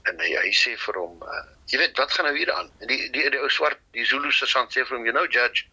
en 0.10 0.20
hy 0.22 0.34
hy 0.38 0.52
sê 0.54 0.76
vir 0.78 1.00
hom 1.02 1.24
uh, 1.26 1.44
jy 1.72 1.80
weet 1.82 2.02
wat 2.02 2.12
gaan 2.14 2.28
nou 2.30 2.36
hier 2.38 2.52
aan? 2.54 2.70
En 2.84 2.92
die 2.92 3.00
die 3.16 3.24
die 3.34 3.42
ou 3.42 3.50
swart 3.50 3.82
die 3.98 4.06
Zulu 4.06 4.30
sergeant 4.30 4.76
sê 4.76 4.84
vir 4.86 5.00
hom 5.00 5.08
you 5.10 5.16
know 5.16 5.26
judge 5.38 5.66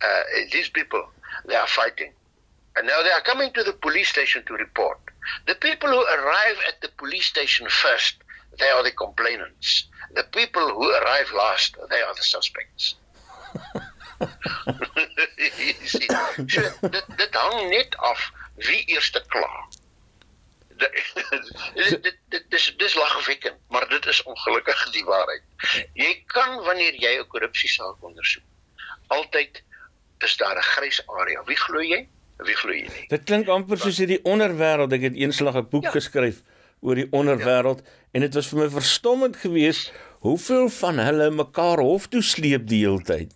uh, 0.00 0.22
these 0.54 0.72
people 0.78 1.04
they 1.44 1.58
are 1.60 1.68
fighting 1.68 2.14
and 2.76 2.88
now 2.88 3.02
they 3.04 3.12
are 3.12 3.24
coming 3.28 3.52
to 3.58 3.64
the 3.68 3.76
police 3.84 4.08
station 4.14 4.44
to 4.48 4.56
report. 4.62 5.12
The 5.50 5.58
people 5.66 5.92
who 5.92 6.02
arrive 6.16 6.64
at 6.70 6.80
the 6.80 6.92
police 7.02 7.26
station 7.26 7.68
first 7.68 8.24
they 8.58 8.70
are 8.70 8.82
the 8.82 8.94
complainants. 8.94 9.88
The 10.14 10.24
people 10.30 10.68
who 10.68 10.86
arrive 11.00 11.32
last 11.32 11.76
they 11.90 12.02
are 12.02 12.14
the 12.14 12.22
suspects. 12.22 12.94
sien, 15.84 16.08
so, 16.48 16.62
dit 16.88 17.04
dit 17.16 17.34
hang 17.34 17.68
net 17.70 17.96
af 17.96 18.30
wie 18.68 18.82
eerste 18.94 19.22
kla. 19.32 19.68
dit 21.74 22.02
dit 22.02 22.18
dit 22.28 22.44
dis 22.52 22.66
dis 22.76 22.94
lagwekkend, 22.94 23.60
maar 23.72 23.88
dit 23.88 24.06
is 24.06 24.22
ongelukkig 24.22 24.82
die 24.96 25.04
waarheid. 25.04 25.44
Jy 25.94 26.12
kan 26.32 26.60
wanneer 26.64 26.98
jy 27.00 27.16
'n 27.20 27.26
korrupsiesaak 27.32 28.02
ondersoek, 28.04 28.44
altyd 29.06 29.62
is 30.24 30.36
daar 30.36 30.56
'n 30.56 30.68
grys 30.74 31.00
area. 31.06 31.44
Wie 31.44 31.56
glo 31.56 31.80
jy? 31.80 32.08
Wie 32.44 32.56
glo 32.56 32.72
jy 32.72 32.88
nie? 32.88 33.06
Dit 33.08 33.24
klink 33.24 33.48
amper 33.48 33.78
soos 33.78 33.98
hierdie 33.98 34.22
onderwêreld. 34.22 34.92
Ek 34.92 35.08
het 35.08 35.16
eenslag 35.16 35.56
'n 35.56 35.68
boek 35.68 35.88
ja. 35.88 35.90
geskryf 35.90 36.42
oor 36.80 36.94
die 36.94 37.08
onderwêreld 37.10 37.80
ja. 37.80 37.90
En 38.16 38.24
dit 38.24 38.36
was 38.38 38.46
vir 38.48 38.62
my 38.62 38.68
verstommend 38.72 39.36
geweest 39.36 39.92
hoeveel 40.24 40.70
van 40.80 41.00
hulle 41.04 41.30
mekaar 41.30 41.82
hof 41.84 42.06
toe 42.12 42.22
sleep 42.24 42.64
die 42.70 42.80
hele 42.86 43.02
tyd. 43.04 43.34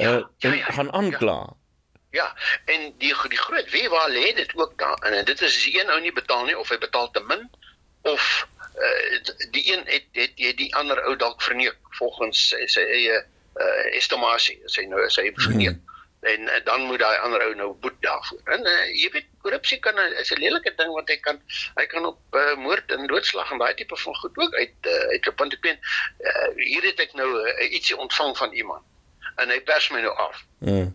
Ja, 0.00 0.14
uh, 0.14 0.22
ja, 0.40 0.48
ja, 0.48 0.54
ja, 0.54 0.70
gaan 0.78 0.92
aankla. 0.92 1.40
Ja. 1.48 1.58
Ja, 2.12 2.26
en 2.64 2.82
die 3.00 3.12
die 3.32 3.38
groot 3.40 3.70
wie 3.72 3.88
waar 3.88 4.10
lê 4.12 4.34
dit 4.36 4.50
ook 4.56 4.72
daar 4.80 4.98
en 5.08 5.24
dit 5.24 5.40
is 5.40 5.56
as 5.56 5.68
een 5.72 5.90
ou 5.90 6.00
nie 6.00 6.12
betaal 6.12 6.44
nie 6.44 6.56
of 6.58 6.68
hy 6.68 6.76
betaal 6.80 7.08
te 7.10 7.22
min 7.24 7.46
of 8.08 8.26
uh, 8.76 9.30
die 9.54 9.62
een 9.72 9.80
het 9.88 10.04
het 10.20 10.34
jy 10.36 10.52
die 10.58 10.68
ander 10.76 11.00
ou 11.08 11.14
dalk 11.16 11.40
verneek 11.40 11.78
volgens 11.96 12.42
sy, 12.74 12.84
eie 12.84 13.16
uh, 13.16 13.96
estimasie 13.96 14.58
sy 14.74 14.84
nou 14.92 15.00
sy 15.08 15.24
verneek 15.40 15.78
hmm. 15.78 15.91
En 16.22 16.40
uh, 16.40 16.58
dan 16.64 16.86
moet 16.86 17.02
daai 17.02 17.18
ander 17.26 17.42
ou 17.46 17.54
nou 17.58 17.68
boet 17.84 17.98
daarvoor. 18.06 18.40
En 18.54 18.66
uh, 18.66 18.86
jy 18.94 19.10
weet 19.14 19.28
korrupsie 19.42 19.78
kan 19.82 19.98
is 19.98 20.30
'n 20.30 20.38
lelike 20.38 20.72
ding 20.78 20.92
want 20.94 21.08
hy 21.10 21.18
kan 21.26 21.40
hy 21.74 21.86
kan 21.86 22.06
op 22.06 22.38
uh, 22.38 22.54
moord 22.56 22.94
en 22.94 23.06
doodslag 23.10 23.50
en 23.50 23.58
daai 23.58 23.74
tipe 23.74 23.96
van 23.96 24.16
goed 24.22 24.38
ook 24.38 24.54
uit 24.54 24.90
uh, 24.94 25.04
uit 25.14 25.26
'n 25.26 25.34
punt 25.34 25.52
ek 25.58 25.62
meen 25.66 25.78
uh, 26.30 26.48
hier 26.56 26.86
het 26.86 27.00
ek 27.00 27.12
nou 27.18 27.28
uh, 27.42 27.72
ietsie 27.74 27.96
ontvang 27.96 28.36
van 28.38 28.52
iemand 28.52 28.84
en 29.36 29.50
hy 29.50 29.60
pers 29.60 29.90
my 29.90 30.00
nou 30.00 30.14
af. 30.16 30.44
Mm. 30.58 30.90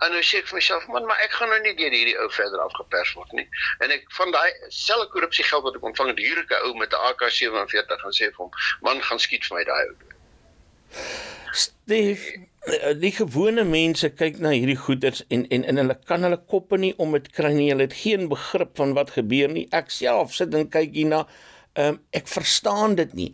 En 0.00 0.14
nou 0.14 0.20
sê 0.24 0.38
ek 0.40 0.46
vir 0.48 0.56
myself, 0.56 0.86
man, 0.88 1.04
maar 1.08 1.20
ek 1.20 1.34
gaan 1.36 1.50
nou 1.52 1.58
nie 1.60 1.74
deur 1.76 1.92
hierdie 1.92 2.16
ou 2.22 2.28
verder 2.32 2.62
afgepers 2.64 3.12
word 3.18 3.32
nie. 3.36 3.44
En 3.84 3.92
ek 3.92 4.06
van 4.16 4.32
daai 4.32 4.48
selfe 4.72 5.10
korrupsie 5.12 5.44
geld 5.44 5.66
wat 5.66 5.76
ek 5.76 5.84
ontvang, 5.90 6.14
die 6.16 6.28
huurlike 6.30 6.60
ou 6.64 6.72
met 6.80 6.94
'n 6.96 7.02
AK47 7.10 8.00
gaan 8.04 8.16
sê 8.16 8.30
vir 8.30 8.40
hom, 8.40 8.52
man, 8.86 9.02
gaan 9.04 9.20
skiet 9.20 9.44
vir 9.44 9.58
my 9.58 9.64
daai 9.68 9.84
ou. 9.90 9.96
Stef, 11.52 12.24
die 13.00 13.12
gewone 13.16 13.64
mense 13.64 14.10
kyk 14.12 14.40
na 14.44 14.52
hierdie 14.52 14.76
goeders 14.76 15.22
en 15.32 15.46
en 15.48 15.64
en 15.64 15.80
hulle 15.80 15.96
kan 16.04 16.26
hulle 16.26 16.36
koppe 16.52 16.76
nie 16.78 16.92
om 17.00 17.14
dit 17.16 17.30
kry 17.32 17.54
nie. 17.56 17.70
Hulle 17.72 17.86
het 17.88 17.96
geen 18.02 18.28
begrip 18.28 18.76
van 18.76 18.92
wat 18.98 19.14
gebeur 19.16 19.48
nie. 19.48 19.66
Ek 19.72 19.90
self 19.90 20.34
sit 20.36 20.54
en 20.54 20.68
kyk 20.68 20.92
hierna. 20.96 21.24
Ehm 21.74 21.96
um, 21.96 22.00
ek 22.12 22.28
verstaan 22.28 22.98
dit 23.00 23.14
nie. 23.16 23.30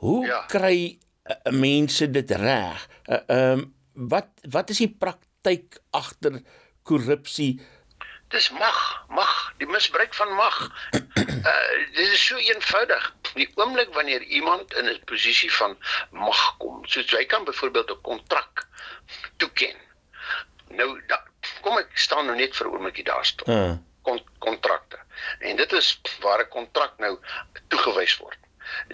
Hoe 0.00 0.24
ja. 0.26 0.40
kry 0.48 0.96
uh, 1.28 1.52
mense 1.52 2.08
dit 2.10 2.34
reg? 2.40 2.88
Eh, 3.04 3.20
ehm 3.20 3.36
uh, 3.36 3.52
um, 3.52 3.68
wat 4.08 4.30
wat 4.48 4.70
is 4.72 4.80
die 4.80 4.88
praktyk 4.88 5.76
agter 5.92 6.40
korrupsie? 6.88 7.60
Dis 8.32 8.48
mag, 8.56 8.78
mag, 9.12 9.32
die 9.60 9.68
misbruik 9.68 10.14
van 10.16 10.32
mag. 10.38 10.56
Uh 10.96 11.44
dit 11.96 12.08
is 12.08 12.24
so 12.24 12.40
eenvoudig. 12.40 13.12
Die 13.34 13.48
oomblik 13.54 13.94
wanneer 13.94 14.22
iemand 14.22 14.74
in 14.74 14.88
'n 14.88 15.04
posisie 15.04 15.52
van 15.52 15.76
mag 16.10 16.56
kom, 16.58 16.86
soos 16.86 17.10
jy 17.10 17.24
kan 17.26 17.44
byvoorbeeld 17.44 17.90
'n 17.90 18.00
kontrak 18.00 18.66
toeken. 19.36 19.76
Nou 20.68 21.02
da, 21.06 21.22
kom 21.60 21.78
ek 21.78 21.96
staan 21.98 22.26
nou 22.26 22.36
net 22.36 22.56
vir 22.56 22.66
'n 22.66 22.72
oombliekie 22.72 23.04
daar 23.04 23.24
staan. 23.24 23.54
Uh. 23.56 23.72
Kon, 24.02 24.18
kontrakte. 24.38 24.98
En 25.38 25.56
dit 25.56 25.72
is 25.72 26.00
waar 26.20 26.40
'n 26.40 26.48
kontrak 26.48 26.98
nou 26.98 27.18
toegewys 27.68 28.16
word. 28.16 28.38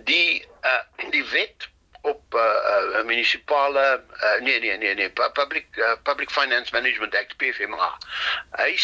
Die 0.04 0.46
uh 0.62 1.10
die 1.10 1.24
wet 1.24 1.68
op 2.02 2.34
uh, 2.34 2.40
uh, 2.40 3.04
munisipale 3.04 4.04
uh, 4.22 4.40
nee 4.40 4.60
nee 4.60 4.76
nee 4.78 4.94
nee 4.94 5.10
public 5.10 5.66
uh, 5.76 5.92
public 6.02 6.30
finance 6.30 6.72
management 6.72 7.14
act 7.14 7.36
PFMA. 7.36 7.98
Hy 8.50 8.76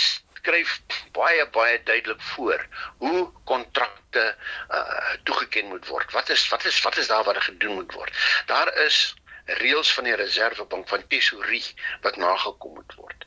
skryf 0.44 0.76
baie 1.16 1.46
baie 1.56 1.80
duidelik 1.88 2.22
voor 2.36 2.66
hoe 2.98 3.32
kontrakte 3.48 4.24
uh, 4.70 5.12
toegeken 5.24 5.68
moet 5.72 5.86
word. 5.88 6.12
Wat 6.12 6.28
is 6.28 6.48
wat 6.52 6.64
is 6.64 6.82
wat 6.84 6.96
is 6.96 7.08
daar 7.08 7.24
wat 7.24 7.42
gedoen 7.48 7.74
moet 7.74 7.92
word? 7.92 8.12
Daar 8.46 8.72
is 8.84 9.14
reëls 9.44 9.92
van 9.92 10.04
die 10.04 10.16
reservebank 10.16 10.88
van 10.88 11.06
tesourie 11.08 11.64
wat 12.04 12.16
nagekom 12.16 12.74
moet 12.74 12.94
word. 12.96 13.26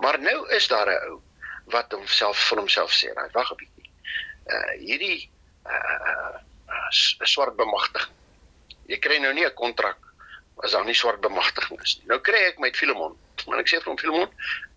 Maar 0.00 0.20
nou 0.20 0.48
is 0.56 0.68
daar 0.68 0.88
'n 0.88 1.10
ou 1.10 1.20
wat 1.68 1.92
homself 1.92 2.38
vir 2.48 2.58
homself 2.58 2.92
sê, 2.92 3.12
wag 3.32 3.52
'n 3.52 3.56
bietjie. 3.56 3.90
Uh 4.46 4.72
hierdie 4.80 5.30
uh, 5.66 6.36
uh 6.68 6.88
swart 7.24 7.56
bemagtiging 7.56 8.16
jy 8.88 8.98
kry 9.04 9.18
nou 9.20 9.32
nie 9.36 9.44
'n 9.44 9.54
kontrak 9.54 9.98
as 10.64 10.72
daar 10.72 10.84
nie 10.84 10.94
swart 10.94 11.20
bemagtiging 11.20 11.80
is 11.82 11.98
nie. 11.98 12.06
Nou 12.08 12.20
kry 12.20 12.40
ek 12.48 12.58
met 12.58 12.76
Filemon. 12.76 13.16
Maar 13.48 13.62
ek 13.62 13.70
sê 13.70 13.80
vir 13.80 13.90
hom 13.92 14.00
Filemon, 14.00 14.34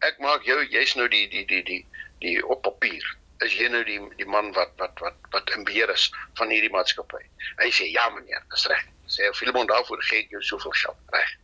ek 0.08 0.22
maak 0.24 0.46
jou 0.48 0.58
jy's 0.64 0.96
nou 1.00 1.08
die 1.12 1.28
die 1.32 1.44
die 1.50 1.62
die 1.68 1.82
die 2.24 2.38
op 2.46 2.64
papier. 2.68 3.06
Is 3.46 3.56
jy 3.58 3.68
nou 3.74 3.84
die 3.88 4.00
die 4.20 4.30
man 4.30 4.52
wat 4.58 4.74
wat 4.82 5.00
wat 5.04 5.30
wat 5.36 5.54
in 5.58 5.66
beheer 5.68 5.92
is 5.94 6.10
van 6.40 6.54
hierdie 6.54 6.72
maatskappy? 6.74 7.22
Hy 7.62 7.70
sê 7.74 7.90
ja 7.92 8.08
meneer, 8.16 8.44
dis 8.54 8.68
reg. 8.72 8.84
Sê 9.12 9.32
Filemon 9.36 9.70
daarvoor 9.70 10.04
gee 10.08 10.24
ek 10.24 10.36
jou 10.36 10.44
soveel 10.50 10.76
geld. 10.84 11.00
Reg. 11.16 11.38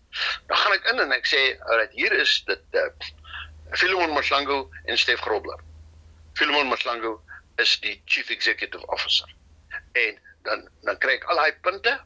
Dan 0.50 0.58
gaan 0.58 0.76
ek 0.78 0.92
in 0.92 1.00
en 1.06 1.16
ek 1.16 1.26
sê, 1.28 1.42
"Alright, 1.70 1.92
hier 1.92 2.14
is 2.14 2.44
dit 2.48 2.78
uh, 2.82 2.90
Filemon 3.74 4.14
Maslango 4.14 4.70
en 4.86 4.98
Stef 4.98 5.20
Grobler." 5.26 5.60
Filemon 6.38 6.70
Maslango 6.70 7.18
is 7.58 7.80
die 7.82 8.02
chief 8.06 8.30
executive 8.30 8.86
officer. 8.88 9.28
En 9.94 10.20
dan 10.44 10.70
dan 10.86 10.98
kry 10.98 11.18
ek 11.18 11.26
al 11.28 11.42
daai 11.42 11.60
punte 11.66 11.98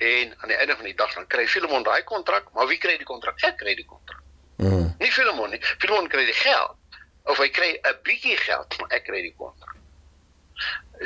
en 0.00 0.34
aan 0.40 0.48
die 0.48 0.56
einde 0.56 0.76
van 0.76 0.88
die 0.88 0.96
dag 0.96 1.12
dan 1.14 1.26
kry 1.26 1.46
Filemon 1.48 1.84
daai 1.84 2.02
kontrak, 2.08 2.48
maar 2.56 2.66
wie 2.66 2.78
kry 2.78 2.96
die 2.96 3.08
kontrak? 3.08 3.36
Ek 3.44 3.60
kry 3.60 3.74
die 3.76 3.86
kontrak. 3.86 4.19
Mm. 4.60 4.90
Nie 5.00 5.12
Filemon 5.12 5.50
nie. 5.50 5.60
Filemon 5.78 6.08
kry 6.12 6.26
die 6.28 6.36
geld 6.36 6.76
of 7.30 7.38
hy 7.40 7.48
kry 7.48 7.70
'n 7.80 7.96
bietjie 8.04 8.36
geld, 8.44 8.76
maar 8.80 8.92
ek 8.96 9.06
kry 9.08 9.22
die 9.24 9.34
kontrak. 9.38 9.76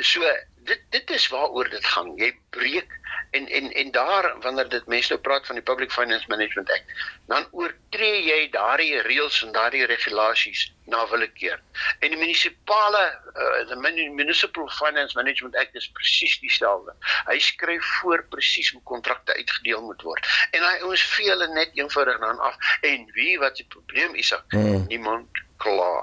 So 0.01 0.27
dit 0.65 0.85
dit 0.89 1.15
is 1.17 1.27
waaroor 1.33 1.69
dit 1.69 1.85
gaan. 1.93 2.13
Jy 2.17 2.31
breek 2.49 2.99
En 3.35 3.47
en 3.47 3.71
en 3.71 3.91
daar 3.91 4.35
wanneer 4.39 4.69
dit 4.69 4.85
mense 4.85 5.09
nou 5.09 5.21
praat 5.21 5.45
van 5.45 5.55
die 5.55 5.63
Public 5.63 5.91
Finance 5.91 6.25
Management 6.27 6.71
Act, 6.71 6.91
dan 7.27 7.47
oortree 7.51 8.21
jy 8.23 8.49
daardie 8.51 9.01
reëls 9.01 9.41
en 9.43 9.51
daardie 9.51 9.85
regulasies 9.85 10.61
na 10.85 11.01
willekeur. 11.09 11.59
En 11.99 12.13
die 12.13 12.19
munisipale 12.19 13.03
uh, 13.33 13.67
the 13.67 13.75
Municipal 14.21 14.69
Finance 14.69 15.17
Management 15.19 15.55
Act 15.55 15.75
is 15.75 15.89
presies 15.97 16.37
dieselfde. 16.39 16.95
Hy 17.27 17.39
skryf 17.39 17.91
voor 17.99 18.23
presies 18.29 18.71
hoe 18.71 18.83
kontrakte 18.83 19.35
uitgedeel 19.35 19.81
moet 19.81 20.01
word. 20.07 20.31
En 20.51 20.63
hy 20.63 20.75
ons 20.87 21.07
vee 21.15 21.29
hulle 21.29 21.49
net 21.53 21.75
eenvoudig 21.75 22.19
dan 22.23 22.39
af. 22.39 22.55
En 22.81 23.09
wie 23.19 23.35
wat 23.43 23.59
die 23.59 23.67
probleem 23.75 24.15
is, 24.15 24.31
hmm. 24.55 24.85
niemand 24.87 25.43
kla. 25.57 25.93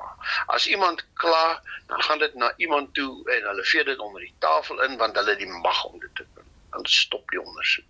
As 0.47 0.67
iemand 0.67 1.05
kla, 1.21 1.61
dan 1.87 2.03
gaan 2.03 2.19
dit 2.19 2.35
na 2.35 2.53
iemand 2.57 2.95
toe 2.95 3.13
en 3.37 3.49
hulle 3.51 3.65
vee 3.65 3.85
dit 3.85 3.99
onder 3.99 4.21
die 4.21 4.35
tafel 4.39 4.83
in 4.83 4.97
want 4.97 5.17
hulle 5.17 5.37
die 5.37 5.51
mag 5.51 5.85
om 5.85 5.99
dit 6.01 6.15
te 6.15 6.27
doen 6.35 6.43
dan 6.73 6.87
stop 6.87 7.29
die 7.31 7.41
ondersoek. 7.41 7.85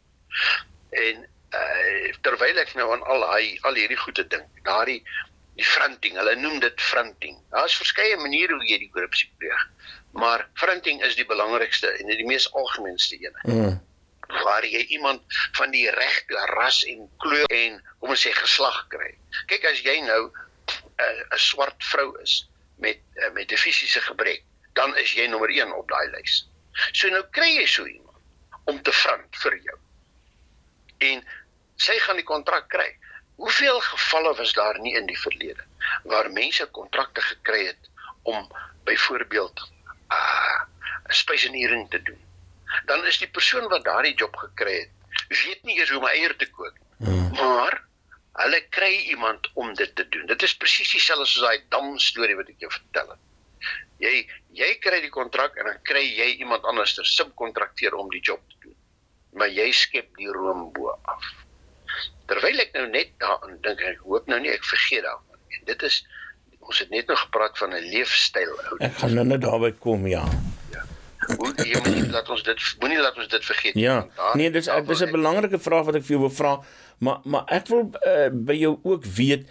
En 0.91 1.27
uh, 1.55 2.15
terwyl 2.21 2.59
ek 2.63 2.75
nou 2.79 2.89
aan 2.95 3.05
al 3.15 3.27
hy 3.31 3.45
al 3.69 3.79
hierdie 3.79 4.01
goede 4.01 4.25
dink, 4.35 4.49
daardie 4.67 5.01
die 5.59 5.67
fronting, 5.69 6.17
hulle 6.17 6.35
noem 6.41 6.59
dit 6.65 6.81
fronting. 6.81 7.39
Daar's 7.53 7.77
verskeie 7.77 8.17
maniere 8.21 8.57
hoe 8.57 8.69
jy 8.69 8.81
die 8.83 8.91
korrupsie 8.93 9.31
pleeg. 9.39 9.67
Maar 10.17 10.47
fronting 10.61 11.03
is 11.05 11.17
die 11.17 11.29
belangrikste 11.29 11.91
en 12.01 12.09
die 12.11 12.29
mees 12.29 12.49
algemeenste 12.57 13.19
een. 13.21 13.37
Mm. 13.49 13.75
Waar 14.33 14.65
jy 14.65 14.81
iemand 14.97 15.37
van 15.59 15.75
die 15.75 15.85
regte 15.93 16.47
ras 16.55 16.81
en 16.89 17.05
kleur 17.21 17.53
en 17.53 17.79
kom 18.01 18.15
ons 18.17 18.25
sê 18.25 18.33
geslag 18.37 18.79
kry. 18.93 19.13
Kyk 19.53 19.69
as 19.69 19.85
jy 19.85 19.99
nou 20.09 20.23
'n 21.03 21.21
uh, 21.21 21.35
'n 21.35 21.39
swart 21.39 21.85
vrou 21.85 22.09
is 22.23 22.49
met 22.77 22.99
uh, 23.15 23.31
met 23.33 23.53
'n 23.53 23.57
fisiese 23.57 24.01
gebrek, 24.01 24.43
dan 24.73 24.97
is 24.97 25.13
jy 25.13 25.27
nommer 25.27 25.51
1 25.51 25.73
op 25.75 25.89
daai 25.89 26.09
lys. 26.11 26.49
So 26.93 27.09
nou 27.09 27.25
kry 27.31 27.51
jy 27.59 27.67
so 27.67 27.87
iemand 27.87 28.19
om 28.65 28.83
te 28.83 28.93
front 28.93 29.37
vir 29.45 29.57
jou. 29.57 29.79
En 30.99 31.25
sy 31.77 31.99
gaan 31.99 32.17
die 32.17 32.25
kontrak 32.25 32.69
kry. 32.69 32.99
Hoeveel 33.37 33.81
gevalle 33.81 34.35
was 34.39 34.53
daar 34.53 34.79
nie 34.81 34.95
in 34.97 35.07
die 35.07 35.19
verlede 35.19 35.65
waar 36.05 36.31
mense 36.31 36.67
kontrakte 36.67 37.21
gekry 37.21 37.67
het 37.67 37.91
om 38.23 38.49
byvoorbeeld 38.85 39.71
uh 40.09 40.61
'n 41.09 41.13
spesialisering 41.13 41.91
te 41.91 42.03
doen. 42.03 42.21
Dan 42.87 43.05
is 43.05 43.19
die 43.19 43.29
persoon 43.31 43.69
wat 43.69 43.85
daardie 43.85 44.15
job 44.15 44.37
gekry 44.37 44.79
het, 44.81 44.91
weet 45.29 45.63
nie 45.63 45.79
eers 45.79 45.91
hoe 45.91 45.99
om 45.99 46.07
eier 46.07 46.37
te 46.37 46.51
kook 46.51 46.77
nie. 46.79 47.09
Hmm. 47.09 47.31
Maar 47.33 47.83
hulle 48.41 48.61
kry 48.73 48.93
iemand 49.13 49.51
om 49.55 49.75
dit 49.75 49.91
te 49.97 50.07
doen. 50.09 50.27
Dit 50.27 50.43
is 50.43 50.55
presies 50.57 50.93
dieselfde 50.95 51.27
soos 51.29 51.45
daai 51.45 51.65
dam 51.69 51.99
storie 52.01 52.37
wat 52.39 52.49
ek 52.53 52.65
jou 52.65 52.71
vertel 52.73 53.13
het. 53.13 53.21
Jy 54.03 54.15
jy 54.57 54.71
kry 54.85 55.01
die 55.05 55.13
kontrak 55.13 55.57
en 55.61 55.69
dan 55.69 55.83
kry 55.89 56.03
jy 56.03 56.33
iemand 56.43 56.65
anders 56.69 56.95
ter 56.97 57.07
subkontrakteer 57.09 57.95
om 57.95 58.11
die 58.13 58.23
job 58.25 58.41
te 58.49 58.57
doen. 58.65 58.79
Maar 59.39 59.53
jy 59.53 59.69
skep 59.77 60.11
die 60.17 60.33
room 60.33 60.71
bo 60.77 60.97
af. 61.09 61.29
Terwyl 62.31 62.65
ek 62.65 62.73
nou 62.77 62.89
net 62.89 63.13
daaraan 63.23 63.61
dink 63.65 63.85
ek 63.93 64.03
hoop 64.09 64.27
nou 64.33 64.41
nie 64.41 64.53
ek 64.53 64.65
vergeet 64.65 65.05
daarvan. 65.07 65.39
En 65.53 65.69
dit 65.69 65.87
is 65.89 66.01
ons 66.63 66.79
het 66.79 66.91
net 66.95 67.09
nog 67.11 67.21
gepraat 67.21 67.59
van 67.59 67.75
'n 67.75 67.85
leefstyl 67.93 68.53
ou. 68.71 68.77
Ek 68.81 68.97
gaan 69.03 69.15
nou 69.15 69.27
net 69.27 69.43
daarby 69.43 69.73
kom 69.79 70.07
ja. 70.07 70.25
Ja. 70.73 70.85
Hoe 71.37 71.53
jy 71.57 71.79
moet 71.85 72.11
laat 72.11 72.29
ons 72.29 72.43
dit 72.43 72.59
moenie 72.81 72.99
laat 72.99 73.17
ons 73.17 73.29
dit 73.29 73.45
vergeet 73.45 73.75
nie. 73.75 73.85
Ja. 73.85 74.07
Nee, 74.35 74.51
dis 74.51 74.71
dis 74.87 75.03
'n 75.03 75.11
belangrike 75.11 75.59
vraag 75.59 75.85
wat 75.85 75.95
ek 75.95 76.03
vir 76.03 76.17
jou 76.17 76.21
wil 76.27 76.35
vra, 76.35 76.65
maar 77.03 77.21
maar 77.25 77.45
ek 77.51 77.69
wil 77.73 77.89
uh, 78.07 78.31
by 78.33 78.57
jou 78.61 78.77
ook 78.87 79.07
weet 79.19 79.47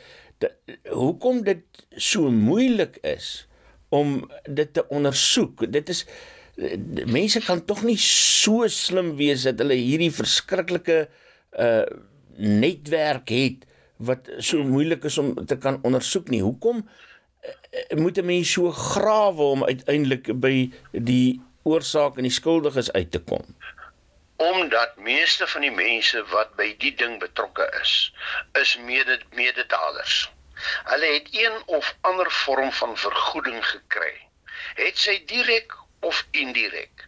hoekom 0.89 1.43
dit 1.45 1.63
so 1.99 2.31
moeilik 2.31 2.97
is 3.05 3.47
om 3.91 4.21
dit 4.47 4.73
te 4.73 4.85
ondersoek. 4.87 5.65
Dit 5.71 5.89
is 5.91 6.05
mense 7.11 7.41
kan 7.43 7.63
tog 7.65 7.83
nie 7.87 7.97
so 7.99 8.67
slim 8.71 9.15
wees 9.19 9.43
dat 9.47 9.59
hulle 9.63 9.77
hierdie 9.79 10.13
verskriklike 10.13 11.03
uh 11.59 11.83
netwerk 12.41 13.29
het 13.29 13.65
wat 14.01 14.29
so 14.41 14.63
moeilik 14.65 15.03
is 15.05 15.17
om 15.21 15.33
te 15.45 15.57
kan 15.61 15.81
ondersoek 15.85 16.31
nie. 16.31 16.39
Hoekom 16.41 16.79
uh, 16.79 17.99
moet 17.99 18.17
'n 18.17 18.25
mens 18.25 18.51
so 18.51 18.71
grawe 18.71 19.43
om 19.57 19.63
uiteindelik 19.63 20.31
by 20.39 20.71
die 20.91 21.41
oorsaak 21.63 22.17
en 22.17 22.23
die 22.23 22.33
skuldiges 22.33 22.91
uit 22.91 23.11
te 23.11 23.19
kom? 23.19 23.43
Omdat 24.41 24.97
meeste 24.97 25.47
van 25.47 25.65
die 25.67 25.73
mense 25.75 26.23
wat 26.33 26.55
by 26.59 26.71
die 26.83 26.93
ding 26.97 27.19
betrokke 27.21 27.67
is, 27.81 27.93
is 28.61 28.77
mede 28.87 29.19
mededalers. 29.37 30.23
Hulle 30.89 31.13
het 31.13 31.29
een 31.31 31.61
of 31.65 31.95
ander 32.01 32.31
vorm 32.31 32.71
van 32.71 32.97
vergoeding 32.97 33.61
gekry. 33.65 34.13
Het 34.79 34.97
sy 34.97 35.17
direk 35.29 35.77
of 36.01 36.27
indirek. 36.31 37.07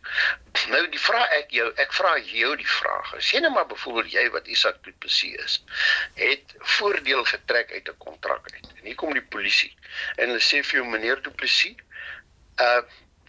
Nou 0.69 0.81
die 0.93 1.01
vraag 1.01 1.31
ek 1.39 1.53
jou, 1.57 1.65
ek 1.81 1.93
vra 1.97 2.13
jou 2.29 2.51
die 2.57 2.69
vraag. 2.69 3.13
Sien 3.25 3.41
nou 3.45 3.51
maar 3.53 3.67
byvoorbeeld 3.69 4.13
jy 4.13 4.25
wat 4.35 4.49
Isak 4.53 4.83
Du 4.85 4.93
Plessis 5.01 5.37
is, 5.45 5.55
het 6.19 6.53
voordeel 6.75 7.23
getrek 7.29 7.73
uit 7.73 7.89
'n 7.89 7.97
kontrak 7.97 8.51
uit. 8.53 8.67
En 8.77 8.85
hier 8.85 8.95
kom 8.95 9.13
die 9.13 9.25
polisie 9.35 9.73
en 10.15 10.27
hulle 10.29 10.45
sê 10.49 10.61
vir 10.61 10.79
jou 10.81 10.85
meneer 10.89 11.21
Du 11.21 11.31
Plessis, 11.31 11.81
uh 12.61 12.83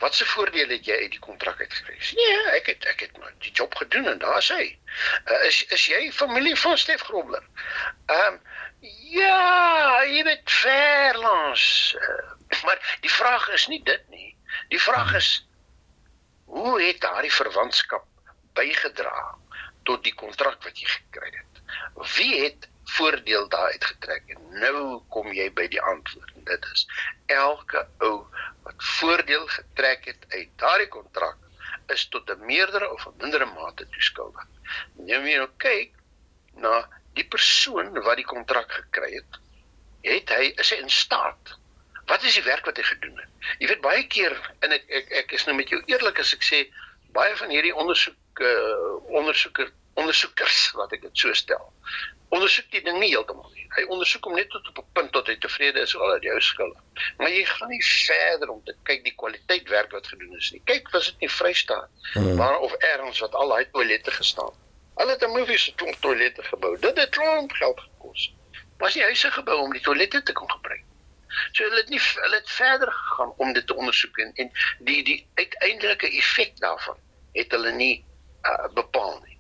wat 0.04 0.14
se 0.14 0.26
voordeel 0.28 0.68
het 0.76 0.84
jy 0.86 0.96
uit 1.06 1.14
die 1.16 1.22
kontrak 1.24 1.60
uitgekry? 1.64 1.96
Nee, 2.18 2.40
ek 2.58 2.68
het 2.74 2.84
ek 2.92 3.06
het 3.06 3.16
maar 3.18 3.32
die 3.44 3.52
job 3.56 3.74
gedoen 3.80 4.10
en 4.12 4.20
daar 4.20 4.44
sê. 4.44 4.60
Uh, 5.24 5.40
is 5.48 5.64
is 5.72 5.86
jy 5.88 6.02
familie 6.12 6.56
van 6.60 6.78
Stef 6.78 7.08
Grobler? 7.08 7.46
Ehm 8.06 8.36
um, 8.36 8.42
Ja, 8.84 10.04
jy 10.04 10.24
weet 10.24 10.50
verlangs. 10.50 11.96
Maar 12.64 12.96
die 13.00 13.12
vraag 13.12 13.48
is 13.56 13.66
nie 13.72 13.80
dit 13.82 14.02
nie. 14.12 14.36
Die 14.68 14.80
vraag 14.80 15.14
is 15.14 15.28
hoe 16.44 16.82
het 16.82 17.00
daardie 17.00 17.32
verwantskap 17.32 18.04
bygedra 18.58 19.38
tot 19.88 20.04
die 20.04 20.14
kontrak 20.14 20.60
wat 20.62 20.78
jy 20.78 20.88
gekry 20.90 21.32
het? 21.32 21.62
Wie 22.16 22.42
het 22.42 22.68
voordeel 22.84 23.48
daaruit 23.48 23.84
getrek? 23.84 24.22
En 24.26 24.58
nou 24.60 25.02
kom 25.08 25.32
jy 25.32 25.48
by 25.52 25.66
die 25.68 25.80
antwoord. 25.82 26.32
En 26.36 26.44
dit 26.44 26.68
is 26.72 26.86
elke 27.26 27.86
ou 27.98 28.26
wat 28.62 28.84
voordeel 28.98 29.46
getrek 29.46 30.04
het 30.04 30.26
uit 30.28 30.50
daardie 30.56 30.88
kontrak 30.88 31.36
is 31.92 32.08
tot 32.08 32.30
'n 32.30 32.46
meerdere 32.46 32.92
of 32.92 33.06
'n 33.06 33.16
mindere 33.18 33.46
mate 33.46 33.88
toeskuldig. 33.88 34.46
Nou 34.94 35.28
jy 35.28 35.36
nou 35.36 35.50
kyk 35.56 35.92
na 36.54 36.88
die 37.14 37.28
persoon 37.28 37.92
wat 38.02 38.16
die 38.16 38.24
kontrak 38.24 38.72
gekry 38.72 39.12
het, 39.14 39.38
het 40.02 40.28
hy 40.28 40.52
is 40.56 40.70
hy 40.70 40.76
in 40.76 40.90
staat? 40.90 41.58
Wat 42.06 42.22
is 42.22 42.34
die 42.34 42.44
werk 42.44 42.64
wat 42.64 42.76
hy 42.76 42.82
gedoen 42.82 43.16
het? 43.18 43.30
Jy 43.58 43.68
weet 43.68 43.80
baie 43.80 44.06
keer 44.06 44.34
en 44.60 44.72
ek 44.72 44.84
ek 44.88 45.12
ek 45.22 45.32
is 45.32 45.46
nou 45.46 45.56
met 45.56 45.68
jou 45.68 45.80
eerlik 45.86 46.18
as 46.18 46.34
ek 46.36 46.42
sê 46.42 46.66
baie 47.16 47.36
van 47.36 47.52
hierdie 47.54 47.74
ondersoek 47.74 48.40
uh, 48.40 49.16
ondersoeker 49.20 49.70
ondersoekers 49.94 50.70
wat 50.78 50.92
ek 50.92 51.02
dit 51.06 51.22
so 51.24 51.32
stel. 51.32 51.72
Ondersoek 52.34 52.70
die 52.74 52.82
ding 52.82 52.98
nie 52.98 53.10
heeltemal 53.12 53.50
nie. 53.54 53.66
Hy 53.76 53.84
ondersoek 53.94 54.24
hom 54.26 54.34
net 54.38 54.48
tot 54.50 54.68
op 54.68 54.78
'n 54.78 54.92
punt 54.96 55.12
tot 55.12 55.26
hy 55.30 55.36
tevrede 55.38 55.80
is 55.86 55.94
oor 55.94 56.22
jou 56.24 56.40
skuld. 56.40 56.78
Maar 57.18 57.30
jy 57.30 57.44
gaan 57.44 57.68
nie 57.68 57.84
verder 57.84 58.48
om 58.50 58.62
te 58.64 58.74
kyk 58.82 59.04
die 59.04 59.14
kwaliteit 59.14 59.68
werk 59.68 59.92
wat 59.92 60.06
gedoen 60.06 60.36
is 60.36 60.50
nie. 60.52 60.62
Kyk, 60.64 60.90
was 60.90 61.10
dit 61.10 61.20
nie 61.20 61.30
Vrystaat 61.30 61.90
hmm. 62.12 62.36
waar 62.36 62.58
of 62.58 62.72
ergens 62.72 63.18
wat 63.18 63.34
al 63.34 63.48
daai 63.48 63.70
toilette 63.70 64.10
gestaan. 64.10 64.54
Hulle 64.94 65.10
het 65.10 65.22
'n 65.22 65.36
movie 65.36 65.58
se 65.58 65.74
klomp 65.74 66.00
toilette 66.00 66.42
gebou. 66.42 66.78
Dit 66.78 66.98
het 66.98 67.10
klomp 67.10 67.52
geld 67.52 67.80
gekos. 67.80 68.34
Maar 68.78 68.88
as 68.88 68.94
jy 68.94 69.02
huise 69.02 69.30
gebou 69.30 69.58
om 69.60 69.72
die 69.72 69.82
toilette 69.82 70.22
te 70.22 70.32
kon 70.32 70.50
gebruik. 70.50 70.82
So 71.52 71.64
hulle 71.64 71.80
het 71.82 71.88
nie 71.88 72.00
hulle 72.00 72.36
het 72.36 72.50
verder 72.50 72.92
gegaan 72.92 73.32
om 73.36 73.52
dit 73.52 73.66
te 73.66 73.74
ondersoek 73.74 74.18
en, 74.18 74.32
en 74.34 74.50
die 74.78 75.02
die 75.04 75.26
uiteindelike 75.34 76.10
effek 76.10 76.58
daarvan 76.58 76.98
het 77.32 77.50
hulle 77.50 77.72
nie 77.72 78.04
uh, 78.42 78.68
bepaal 78.74 79.20
nie. 79.24 79.33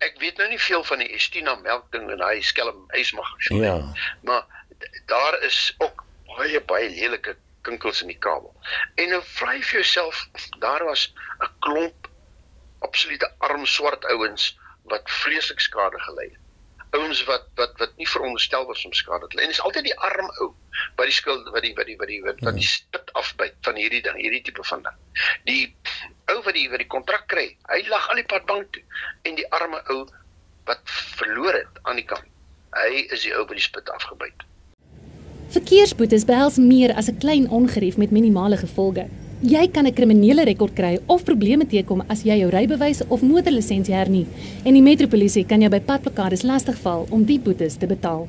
Ek 0.00 0.16
weet 0.20 0.38
nou 0.40 0.48
nie 0.48 0.60
veel 0.60 0.84
van 0.84 1.02
die 1.02 1.10
Estina 1.16 1.54
melkding 1.60 2.08
en 2.10 2.22
hy 2.24 2.40
skelm 2.40 2.86
ysmag. 2.96 3.28
Ja. 3.52 3.76
Maar 4.24 4.46
daar 5.06 5.36
is 5.44 5.74
ook 5.78 6.04
baie 6.36 6.60
baie 6.60 6.88
lelike 6.88 7.36
kinkels 7.62 8.00
in 8.02 8.12
die 8.12 8.18
kabel. 8.18 8.54
En 8.94 9.12
nou 9.12 9.20
vra 9.36 9.54
jy 9.56 9.62
vir 9.62 9.80
jouself, 9.82 10.22
daar 10.64 10.84
was 10.88 11.10
'n 11.40 11.50
klomp 11.66 12.08
absolute 12.80 13.28
arm 13.38 13.66
swart 13.66 14.04
ouens 14.04 14.56
wat 14.88 15.10
vreeslik 15.22 15.60
skade 15.60 16.00
gelei 16.00 16.28
het. 16.30 16.38
Ouens 16.90 17.24
wat 17.24 17.44
wat 17.54 17.76
wat 17.78 17.92
nie 17.96 18.08
veronderstel 18.08 18.66
was 18.66 18.84
om 18.84 18.92
skade 18.92 19.26
te 19.28 19.36
lei. 19.36 19.44
En 19.44 19.52
dis 19.52 19.60
altyd 19.60 19.84
die 19.84 19.98
arm 19.98 20.30
ou 20.40 20.48
wat 20.96 21.06
die 21.06 21.14
skuld 21.14 21.48
wat 21.54 21.62
die 21.62 21.74
wat 21.74 21.86
die 21.86 21.96
wat 21.96 22.10
die 22.10 22.22
wat, 22.24 22.40
wat 22.40 22.56
die 22.58 22.66
spit 22.66 23.12
afbyt 23.12 23.54
van 23.66 23.78
hierdie 23.78 24.02
ding, 24.02 24.16
hierdie 24.18 24.42
tipe 24.42 24.64
van 24.64 24.82
ding. 24.82 24.96
Die 25.44 25.76
ou 26.32 26.40
wat 26.44 26.54
die 26.54 26.68
wat 26.70 26.82
die 26.82 26.90
kontrak 26.90 27.26
kry, 27.32 27.46
hy 27.72 27.80
lag 27.88 28.08
al 28.10 28.20
die 28.20 28.28
pad 28.28 28.46
bank 28.46 28.72
toe 28.74 28.82
en 29.28 29.38
die 29.38 29.46
arme 29.56 29.80
ou 29.94 30.04
wat 30.68 30.80
verloor 31.18 31.56
het 31.56 31.80
aan 31.82 31.96
die 32.00 32.06
kant. 32.06 32.26
Hy 32.76 33.06
is 33.10 33.24
die 33.26 33.34
ou 33.34 33.44
wat 33.46 33.56
die 33.58 33.64
spit 33.64 33.90
afgebyt. 33.90 34.46
Verkeersboetes 35.50 36.24
behels 36.28 36.60
meer 36.62 36.94
as 36.94 37.08
'n 37.10 37.18
klein 37.18 37.48
ongerief 37.50 37.96
met 37.96 38.10
minimale 38.10 38.56
gevolge. 38.56 39.08
Jy 39.42 39.68
kan 39.72 39.86
'n 39.86 39.94
kriminele 39.94 40.44
rekord 40.44 40.74
kry 40.74 41.00
of 41.06 41.24
probleme 41.24 41.66
teekom 41.66 42.04
as 42.08 42.22
jy 42.22 42.38
jou 42.38 42.50
rybewys 42.50 43.02
of 43.08 43.22
motorlisensie 43.22 43.94
hernie 43.94 44.26
en 44.64 44.74
die 44.74 44.82
metropolisie 44.82 45.46
kan 45.46 45.60
jou 45.60 45.70
by 45.70 45.80
padplakkades 45.80 46.42
lastigval 46.42 47.06
om 47.10 47.24
die 47.24 47.38
boetes 47.40 47.76
te 47.76 47.86
betaal. 47.86 48.28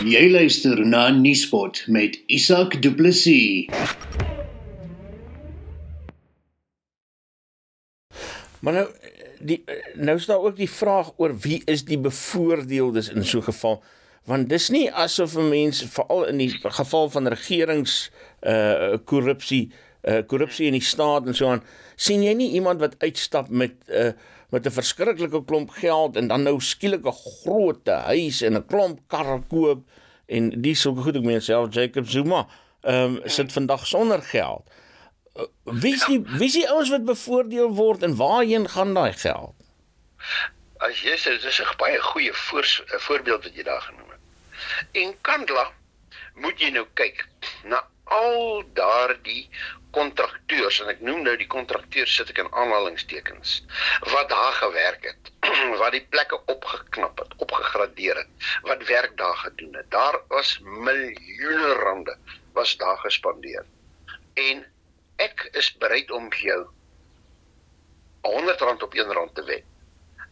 Jy 0.00 0.30
luister 0.32 0.78
na 0.80 1.10
Nuuspot 1.12 1.82
met 1.92 2.14
Isak 2.32 2.78
Du 2.80 2.88
Plessis. 2.96 3.66
Maar 8.64 8.78
nou 8.78 8.86
die 9.44 9.58
nou 10.00 10.16
is 10.16 10.24
daar 10.24 10.40
ook 10.40 10.56
die 10.56 10.70
vraag 10.70 11.12
oor 11.20 11.36
wie 11.44 11.60
is 11.68 11.84
die 11.84 11.98
bevoordeeldes 12.00 13.10
in 13.12 13.24
so 13.24 13.38
'n 13.38 13.52
geval 13.52 13.82
want 14.24 14.48
dis 14.48 14.68
nie 14.68 14.92
asof 14.92 15.36
'n 15.36 15.48
mens 15.48 15.84
veral 15.84 16.24
in 16.24 16.36
die 16.36 16.52
geval 16.62 17.10
van 17.10 17.28
regerings 17.28 18.10
uh 18.40 18.96
korrupsie 19.04 19.72
uh 20.08 20.24
korrupsie 20.26 20.66
in 20.66 20.72
die 20.72 20.88
staat 20.92 21.26
en 21.26 21.34
so 21.34 21.48
aan 21.48 21.62
sien 21.96 22.22
jy 22.22 22.32
nie 22.32 22.52
iemand 22.52 22.80
wat 22.80 22.94
uitstap 22.98 23.48
met 23.48 23.72
uh 23.88 24.12
met 24.50 24.66
'n 24.66 24.70
verskriklike 24.70 25.44
klomp 25.44 25.70
geld 25.70 26.16
en 26.16 26.26
dan 26.28 26.42
nou 26.42 26.60
skielik 26.60 27.04
'n 27.06 27.20
groot 27.42 27.86
huis 27.86 28.42
en 28.42 28.56
'n 28.56 28.66
klomp 28.66 28.98
karre 29.06 29.42
koop 29.48 29.82
en 30.26 30.50
dis 30.62 30.80
so 30.80 30.94
goed 30.94 31.16
ek 31.16 31.22
meen 31.22 31.42
self 31.42 31.74
Jacob 31.74 32.06
Zuma 32.06 32.46
ehm 32.80 33.16
um, 33.16 33.20
sit 33.24 33.52
vandag 33.52 33.86
sonder 33.86 34.22
geld. 34.22 34.62
Uh, 35.36 35.44
wie 35.62 35.94
is 35.94 36.04
die 36.04 36.20
wie 36.24 36.46
is 36.46 36.52
die 36.52 36.68
ouens 36.68 36.90
wat 36.90 37.04
bevoordeel 37.04 37.74
word 37.74 38.02
en 38.02 38.16
waarheen 38.16 38.68
gaan 38.68 38.94
daai 38.94 39.12
geld? 39.12 39.54
As 40.78 41.02
jy 41.02 41.16
sê 41.16 41.36
dis 41.42 41.60
'n 41.60 41.76
baie 41.76 42.00
goeie 42.00 42.32
voor, 42.32 42.66
voorbeeld 42.86 43.44
wat 43.44 43.54
jy 43.54 43.62
daar 43.62 43.80
genoem 43.80 44.10
het. 44.10 44.20
En 44.92 45.14
Kandla 45.20 45.70
moet 46.34 46.60
jy 46.60 46.70
nou 46.70 46.86
kyk 46.94 47.28
na 47.64 47.84
al 48.04 48.62
daardie 48.74 49.48
kontrakteurs 49.90 50.80
en 50.82 50.90
ek 50.92 51.00
noem 51.06 51.22
nou 51.26 51.36
die 51.38 51.48
kontrakteurs 51.50 52.14
sit 52.14 52.30
ek 52.32 52.40
in 52.42 52.50
aanhalingstekens 52.62 53.60
wat 54.12 54.28
daar 54.32 54.52
gewerk 54.58 55.06
het 55.10 55.32
wat 55.82 55.94
die 55.96 56.04
plekke 56.14 56.38
opgeknap 56.52 57.18
het 57.18 57.34
opgegradeer 57.46 58.22
het 58.22 58.50
wat 58.62 58.86
werk 58.86 59.16
daar 59.16 59.36
gedoen 59.36 59.74
het. 59.74 59.90
Daar 59.90 60.20
was 60.28 60.58
miljoene 60.62 61.72
rande 61.82 62.16
was 62.52 62.76
daar 62.76 62.98
gespandeer. 62.98 63.64
En 64.34 64.64
ek 65.16 65.48
is 65.52 65.72
bereid 65.76 66.10
om 66.10 66.30
vir 66.32 66.46
jou 66.52 66.62
100 68.20 68.60
rand 68.60 68.82
op 68.82 68.94
1 68.94 69.12
rand 69.12 69.34
te 69.34 69.44
wen 69.44 69.64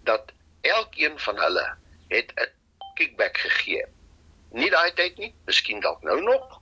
dat 0.05 0.33
elkeen 0.61 1.19
van 1.19 1.39
hulle 1.39 1.67
het 2.09 2.33
'n 2.35 2.53
kickback 2.95 3.37
gegee. 3.39 3.85
Nie 4.51 4.71
daai 4.71 4.93
tyd 4.93 5.19
nie 5.19 5.35
miskien 5.45 5.81
dalk 5.81 6.03
nou 6.03 6.21
nog 6.23 6.58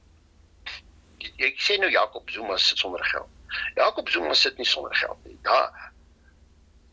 ek 1.20 1.60
sê 1.62 1.78
nou 1.80 1.90
Jakob 1.90 2.30
Zuma 2.30 2.56
sit 2.58 2.78
sonder 2.78 3.04
geld. 3.04 3.28
Jakob 3.76 4.08
Zuma 4.08 4.34
sit 4.34 4.58
nie 4.58 4.66
sonder 4.68 4.94
geld 4.96 5.18
nie. 5.24 5.38
Daar 5.42 5.72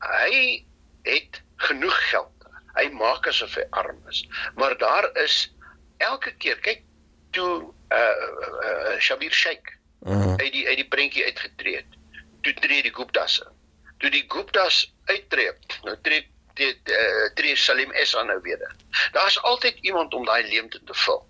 hy 0.03 0.65
het 1.07 1.41
genoeg 1.67 1.97
geld. 2.09 2.47
Hy 2.77 2.87
maak 2.97 3.27
asof 3.29 3.55
hy 3.59 3.65
arm 3.69 3.99
is. 4.09 4.23
Maar 4.55 4.77
daar 4.77 5.09
is 5.23 5.53
elke 5.97 6.33
keer 6.37 6.59
kyk 6.59 6.83
toe 7.31 7.73
uh, 7.89 7.97
uh, 7.97 8.51
uh 8.67 8.99
Shabir 8.99 9.33
Sheikh 9.33 9.73
uh. 10.05 10.35
uit 10.35 10.51
die 10.51 10.67
uit 10.67 10.79
die 10.81 10.87
prentjie 10.87 11.25
uitgetree 11.25 11.81
het. 11.81 11.99
Toe 12.41 12.53
tree 12.53 12.83
die 12.83 12.93
Guptas 12.93 13.39
in. 13.41 13.51
Toe 14.03 14.11
die 14.11 14.25
Guptas 14.27 14.83
uittreë, 15.07 15.53
nou 15.87 15.95
tree 16.03 16.25
die 16.59 16.73
uh, 16.73 17.29
tree 17.37 17.55
Salim 17.57 17.93
S 17.97 18.15
aan 18.17 18.27
nou 18.29 18.39
weer. 18.43 18.61
Daar's 19.15 19.39
altyd 19.41 19.79
iemand 19.81 20.13
om 20.13 20.25
daai 20.25 20.43
leemte 20.47 20.81
te 20.83 20.93
vul 21.05 21.23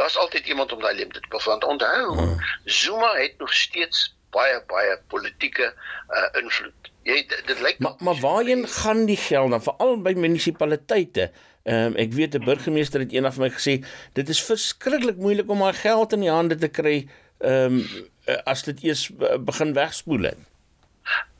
daar's 0.00 0.16
altyd 0.16 0.46
iemand 0.48 0.72
om 0.72 0.80
daai 0.80 0.94
leemte 0.96 1.20
te 1.20 1.28
vul. 1.28 1.44
Want 1.52 1.64
onthou, 1.64 2.16
hmm. 2.16 2.40
Zuma 2.64 3.12
het 3.18 3.38
nog 3.38 3.52
steeds 3.54 4.08
baie 4.34 4.62
baie 4.70 4.98
politieke 5.12 5.72
uh, 6.08 6.42
invloed. 6.42 6.90
Jy 7.08 7.22
dit, 7.28 7.46
dit 7.46 7.62
lyk 7.64 7.78
Maar 7.84 7.96
maar 7.98 8.20
waarheen 8.20 8.66
gaan 8.68 9.04
die 9.08 9.18
geld 9.18 9.50
dan 9.50 9.62
veral 9.62 9.96
by 10.02 10.14
munisipaliteite? 10.16 11.30
Ehm 11.62 11.92
um, 11.92 11.96
ek 12.00 12.14
weet 12.16 12.36
'n 12.38 12.44
burgemeester 12.44 13.02
het 13.04 13.12
eendag 13.12 13.34
vir 13.36 13.44
my 13.46 13.50
gesê 13.56 13.74
dit 14.16 14.28
is 14.28 14.44
verskriklik 14.44 15.16
moeilik 15.16 15.50
om 15.50 15.62
haar 15.62 15.76
geld 15.76 16.12
in 16.16 16.24
die 16.24 16.32
hande 16.32 16.56
te 16.56 16.68
kry 16.68 16.96
ehm 17.38 17.80
um, 17.80 18.08
as 18.44 18.62
dit 18.62 18.82
eers 18.86 19.10
begin 19.50 19.74
wegspoel 19.74 20.30
het. 20.30 20.40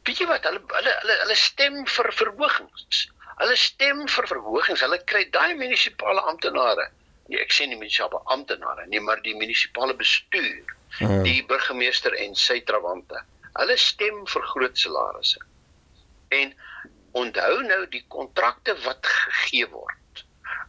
Weet 0.05 0.19
jy 0.19 0.27
wat 0.27 0.45
hulle 0.45 0.61
hulle 0.67 0.95
hulle, 1.01 1.17
hulle 1.25 1.39
stem 1.39 1.87
vir 1.87 2.13
verhogings. 2.13 3.09
Hulle 3.41 3.57
stem 3.57 4.09
vir 4.09 4.27
verhogings. 4.27 4.81
Hulle 4.85 4.99
kry 5.05 5.29
daai 5.31 5.55
munisipale 5.55 6.21
amptenare 6.33 6.91
nie 7.31 7.41
ek 7.41 7.55
sê 7.55 7.67
nie 7.67 7.79
munisipale 7.79 8.21
amptenare 8.35 8.87
nie, 8.91 9.01
maar 9.07 9.23
die 9.23 9.37
munisipale 9.39 9.95
bestuur, 9.99 10.75
hmm. 10.99 11.23
die 11.27 11.41
burgemeester 11.51 12.17
en 12.25 12.35
sy 12.35 12.61
trawante. 12.67 13.23
Hulle 13.55 13.77
stem 13.79 14.25
vir 14.33 14.47
groot 14.53 14.79
salarisse. 14.79 15.43
En 16.41 16.53
onthou 17.23 17.63
nou 17.67 17.81
die 17.91 18.05
kontrakte 18.09 18.77
wat 18.85 19.07
gegee 19.07 19.71
word 19.71 19.97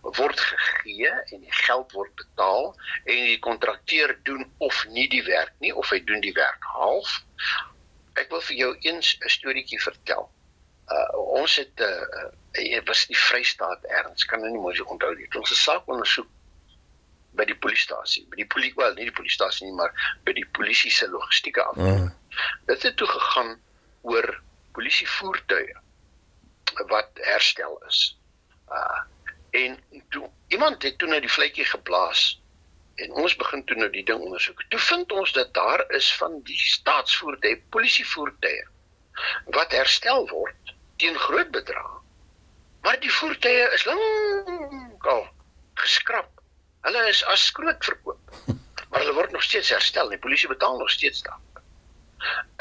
word 0.02 0.40
gegee 0.40 1.10
en 1.10 1.44
die 1.46 1.54
geld 1.54 1.92
word 1.94 2.14
betaal 2.18 2.72
en 3.06 3.26
die 3.30 3.40
kontrakteur 3.40 4.16
doen 4.26 4.46
of 4.58 4.86
nie 4.90 5.08
die 5.10 5.22
werk 5.28 5.54
nie 5.62 5.74
of 5.78 5.90
hy 5.94 6.00
doen 6.06 6.24
die 6.26 6.34
werk 6.34 6.66
half. 6.74 7.20
Ek 8.18 8.32
wil 8.34 8.42
vir 8.50 8.58
jou 8.58 8.72
eens 8.82 9.14
'n 9.22 9.30
storieetjie 9.30 9.82
vertel. 9.82 10.30
Uh 10.90 11.22
ons 11.42 11.56
het 11.56 11.74
'n 11.80 11.86
uh, 11.86 12.30
uh, 12.66 12.82
was 12.90 13.06
die 13.06 13.18
Vrystaat 13.18 13.86
erns 13.86 14.26
kan 14.26 14.42
nou 14.42 14.52
nie 14.52 14.62
mooi 14.62 14.82
onthou 14.82 15.14
nie. 15.16 15.30
Ons 15.38 15.50
het 15.50 15.58
'n 15.58 15.66
saak 15.70 15.88
ondersoek 15.88 16.30
by 17.38 17.46
die 17.48 17.58
polisiestasie, 17.64 18.26
by 18.30 18.42
die 18.42 18.48
polisie 18.52 18.76
wel 18.80 18.96
nie 18.98 19.08
die 19.08 19.16
polisiestasie 19.16 19.68
nie, 19.68 19.76
maar 19.76 19.94
by 20.28 20.34
die 20.36 20.48
polisie 20.58 20.92
se 20.92 21.08
logistieke 21.12 21.64
afdeling. 21.64 22.10
Mm. 22.10 22.42
Dit 22.72 22.84
het 22.88 22.98
toe 23.00 23.08
gegaan 23.08 23.56
oor 24.02 24.28
polisievoertuie 24.76 25.76
wat 26.92 27.24
herstel 27.30 27.80
is. 27.88 28.04
Uh 28.72 29.00
en 29.52 29.74
toe 30.10 30.30
iemand 30.48 30.84
het 30.84 30.98
toe 30.98 31.08
nou 31.12 31.20
die 31.20 31.32
vletjie 31.32 31.66
geblaas 31.68 32.22
en 33.04 33.12
ons 33.20 33.34
begin 33.36 33.64
toe 33.68 33.76
nou 33.76 33.90
die 33.92 34.04
ding 34.08 34.22
ondersoek. 34.24 34.62
Toe 34.72 34.80
vind 34.80 35.12
ons 35.12 35.34
dat 35.36 35.54
daar 35.54 35.84
is 35.98 36.08
van 36.16 36.38
die 36.48 36.56
staatsvoertuie, 36.56 37.58
polisievoertuie 37.76 38.62
wat 39.58 39.76
herstel 39.76 40.24
word 40.30 40.72
teen 41.04 41.20
groot 41.20 41.52
bedrag. 41.52 42.00
Maar 42.82 43.00
die 43.04 43.12
voertuie 43.12 43.68
is 43.76 43.84
lank 43.90 45.10
al 45.16 45.28
geskrap 45.84 46.41
Hulle 46.82 47.08
is 47.10 47.24
as 47.34 47.46
skroot 47.46 47.86
verkoop. 47.86 48.36
Maar 48.90 49.00
hulle 49.00 49.14
word 49.14 49.32
nog 49.32 49.44
steeds 49.44 49.70
herstel. 49.70 50.10
Die 50.10 50.20
polisie 50.20 50.50
betaal 50.50 50.78
nog 50.78 50.90
steeds 50.90 51.22
daarop. 51.22 51.62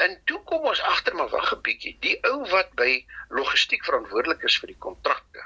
En 0.05 0.21
toe 0.25 0.39
kom 0.49 0.65
ons 0.71 0.81
agter 0.81 1.15
maar 1.15 1.29
wag 1.29 1.53
'n 1.55 1.61
bietjie. 1.67 1.97
Die 2.05 2.17
ou 2.29 2.37
wat 2.49 2.71
by 2.81 3.05
logistiek 3.29 3.83
verantwoordelik 3.85 4.43
is 4.49 4.57
vir 4.59 4.73
die 4.73 4.81
kontrakte. 4.85 5.43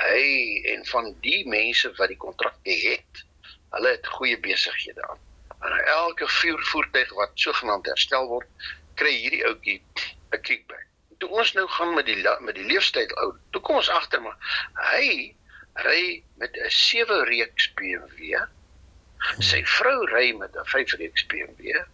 Hy 0.00 0.26
en 0.74 0.86
van 0.86 1.14
die 1.20 1.48
mense 1.48 1.92
wat 1.98 2.12
die 2.12 2.20
kontrakte 2.26 2.76
het, 2.82 3.24
hulle 3.76 3.94
het 3.96 4.06
goeie 4.16 4.38
besighede 4.40 5.08
aan. 5.08 5.24
En 5.60 5.78
elke 5.94 6.28
vuurvoertuig 6.28 7.12
wat 7.20 7.30
sogenaamd 7.34 7.86
herstel 7.86 8.28
word, 8.28 8.68
kry 8.94 9.12
hierdie 9.16 9.44
ouetjie 9.46 9.82
'n 10.32 10.40
kickback. 10.40 10.86
Toe 11.18 11.28
ons 11.28 11.52
nou 11.52 11.66
gaan 11.68 11.94
met 11.94 12.06
die 12.06 12.22
met 12.40 12.54
die 12.54 12.64
leefstyl 12.64 13.16
ou, 13.24 13.32
toe 13.50 13.60
kom 13.62 13.76
ons 13.76 13.88
agter 13.88 14.22
maar 14.22 14.38
hy 14.92 15.34
ry 15.84 16.22
met 16.40 16.56
'n 16.56 16.70
7 16.70 17.24
reeks 17.24 17.72
BMW. 17.74 18.38
Sy 19.38 19.64
vrou 19.64 20.04
ry 20.12 20.32
met 20.32 20.56
'n 20.56 20.64
5 20.64 20.92
reeks 21.00 21.26
BMW. 21.26 21.84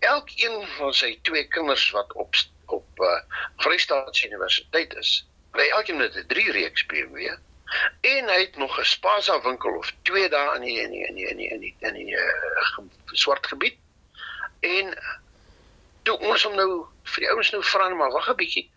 Elkeen 0.00 0.66
van 0.76 0.92
sy 0.94 1.18
twee 1.22 1.48
kinders 1.48 1.90
wat 1.90 2.12
op 2.12 2.34
op 2.66 3.00
uh, 3.00 3.20
Vrystaat 3.56 4.18
Universiteit 4.24 4.94
is, 4.94 5.26
ry 5.52 5.68
elkeen 5.68 5.96
met 5.96 6.16
'n 6.16 6.26
3 6.26 6.50
reeks 6.50 6.86
BMW. 6.86 7.36
En 8.00 8.28
hy 8.28 8.40
het 8.40 8.56
nog 8.56 8.78
'n 8.78 8.84
Spaza 8.84 9.40
winkel 9.42 9.76
of 9.76 9.92
twee 10.02 10.28
daar 10.28 10.54
in 10.54 10.62
die 10.62 10.80
in 10.80 10.90
die 10.90 11.06
in 11.06 11.14
die 11.14 11.26
in 11.28 11.36
die 11.36 11.48
in 11.48 11.60
die, 11.60 11.76
in 11.78 11.94
die 11.94 12.14
uh, 12.16 12.84
swart 13.12 13.46
gebied. 13.46 13.76
En 14.60 14.98
toe 16.02 16.18
ons 16.18 16.42
hom 16.42 16.54
nou 16.54 16.86
vir 17.02 17.24
die 17.24 17.30
ouens 17.30 17.50
nou 17.50 17.62
vra 17.64 17.88
maar 17.88 18.10
wag 18.10 18.28
'n 18.30 18.36
bietjie 18.36 18.70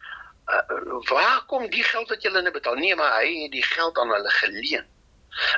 uh, 0.46 1.00
waar 1.10 1.46
kom 1.46 1.70
die 1.70 1.84
geld 1.84 2.10
wat 2.10 2.22
julle 2.22 2.42
nou 2.42 2.54
betaal? 2.54 2.76
Nee, 2.76 2.96
maar 2.96 3.20
hy 3.22 3.32
het 3.44 3.52
die 3.52 3.66
geld 3.66 3.98
aan 3.98 4.14
hulle 4.14 4.30
geleen. 4.30 4.86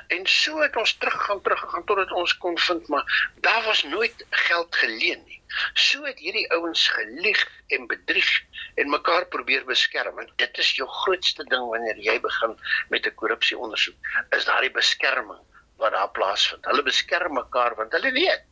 En 0.08 0.24
so 0.26 0.62
het 0.62 0.76
ons 0.76 0.94
teruggaan 0.98 1.42
teruggaan 1.42 1.84
totdat 1.86 2.12
ons 2.12 2.38
kon 2.38 2.58
vind 2.58 2.88
maar 2.88 3.34
daar 3.36 3.64
was 3.64 3.84
nooit 3.84 4.26
geld 4.30 4.76
geleen 4.76 5.24
nie. 5.26 5.42
So 5.74 6.04
het 6.04 6.20
hierdie 6.20 6.50
ouens 6.52 6.88
gelieg 6.88 7.44
en 7.68 7.88
bedrieg 7.88 8.32
en 8.76 8.90
mekaar 8.90 9.28
probeer 9.28 9.66
beskerm. 9.66 10.20
En 10.20 10.32
dit 10.36 10.58
is 10.58 10.72
jou 10.76 10.90
grootste 10.90 11.44
ding 11.44 11.70
wanneer 11.70 11.98
jy 11.98 12.20
begin 12.22 12.58
met 12.90 13.06
'n 13.06 13.16
korrupsieondersoek, 13.16 13.96
is 14.30 14.46
daardie 14.46 14.72
beskerming 14.72 15.44
wat 15.78 15.92
daar 15.92 16.12
plaasvind. 16.12 16.66
Hulle 16.66 16.84
beskerm 16.84 17.34
mekaar 17.34 17.76
want 17.76 17.92
hulle 17.92 18.12
weet 18.12 18.44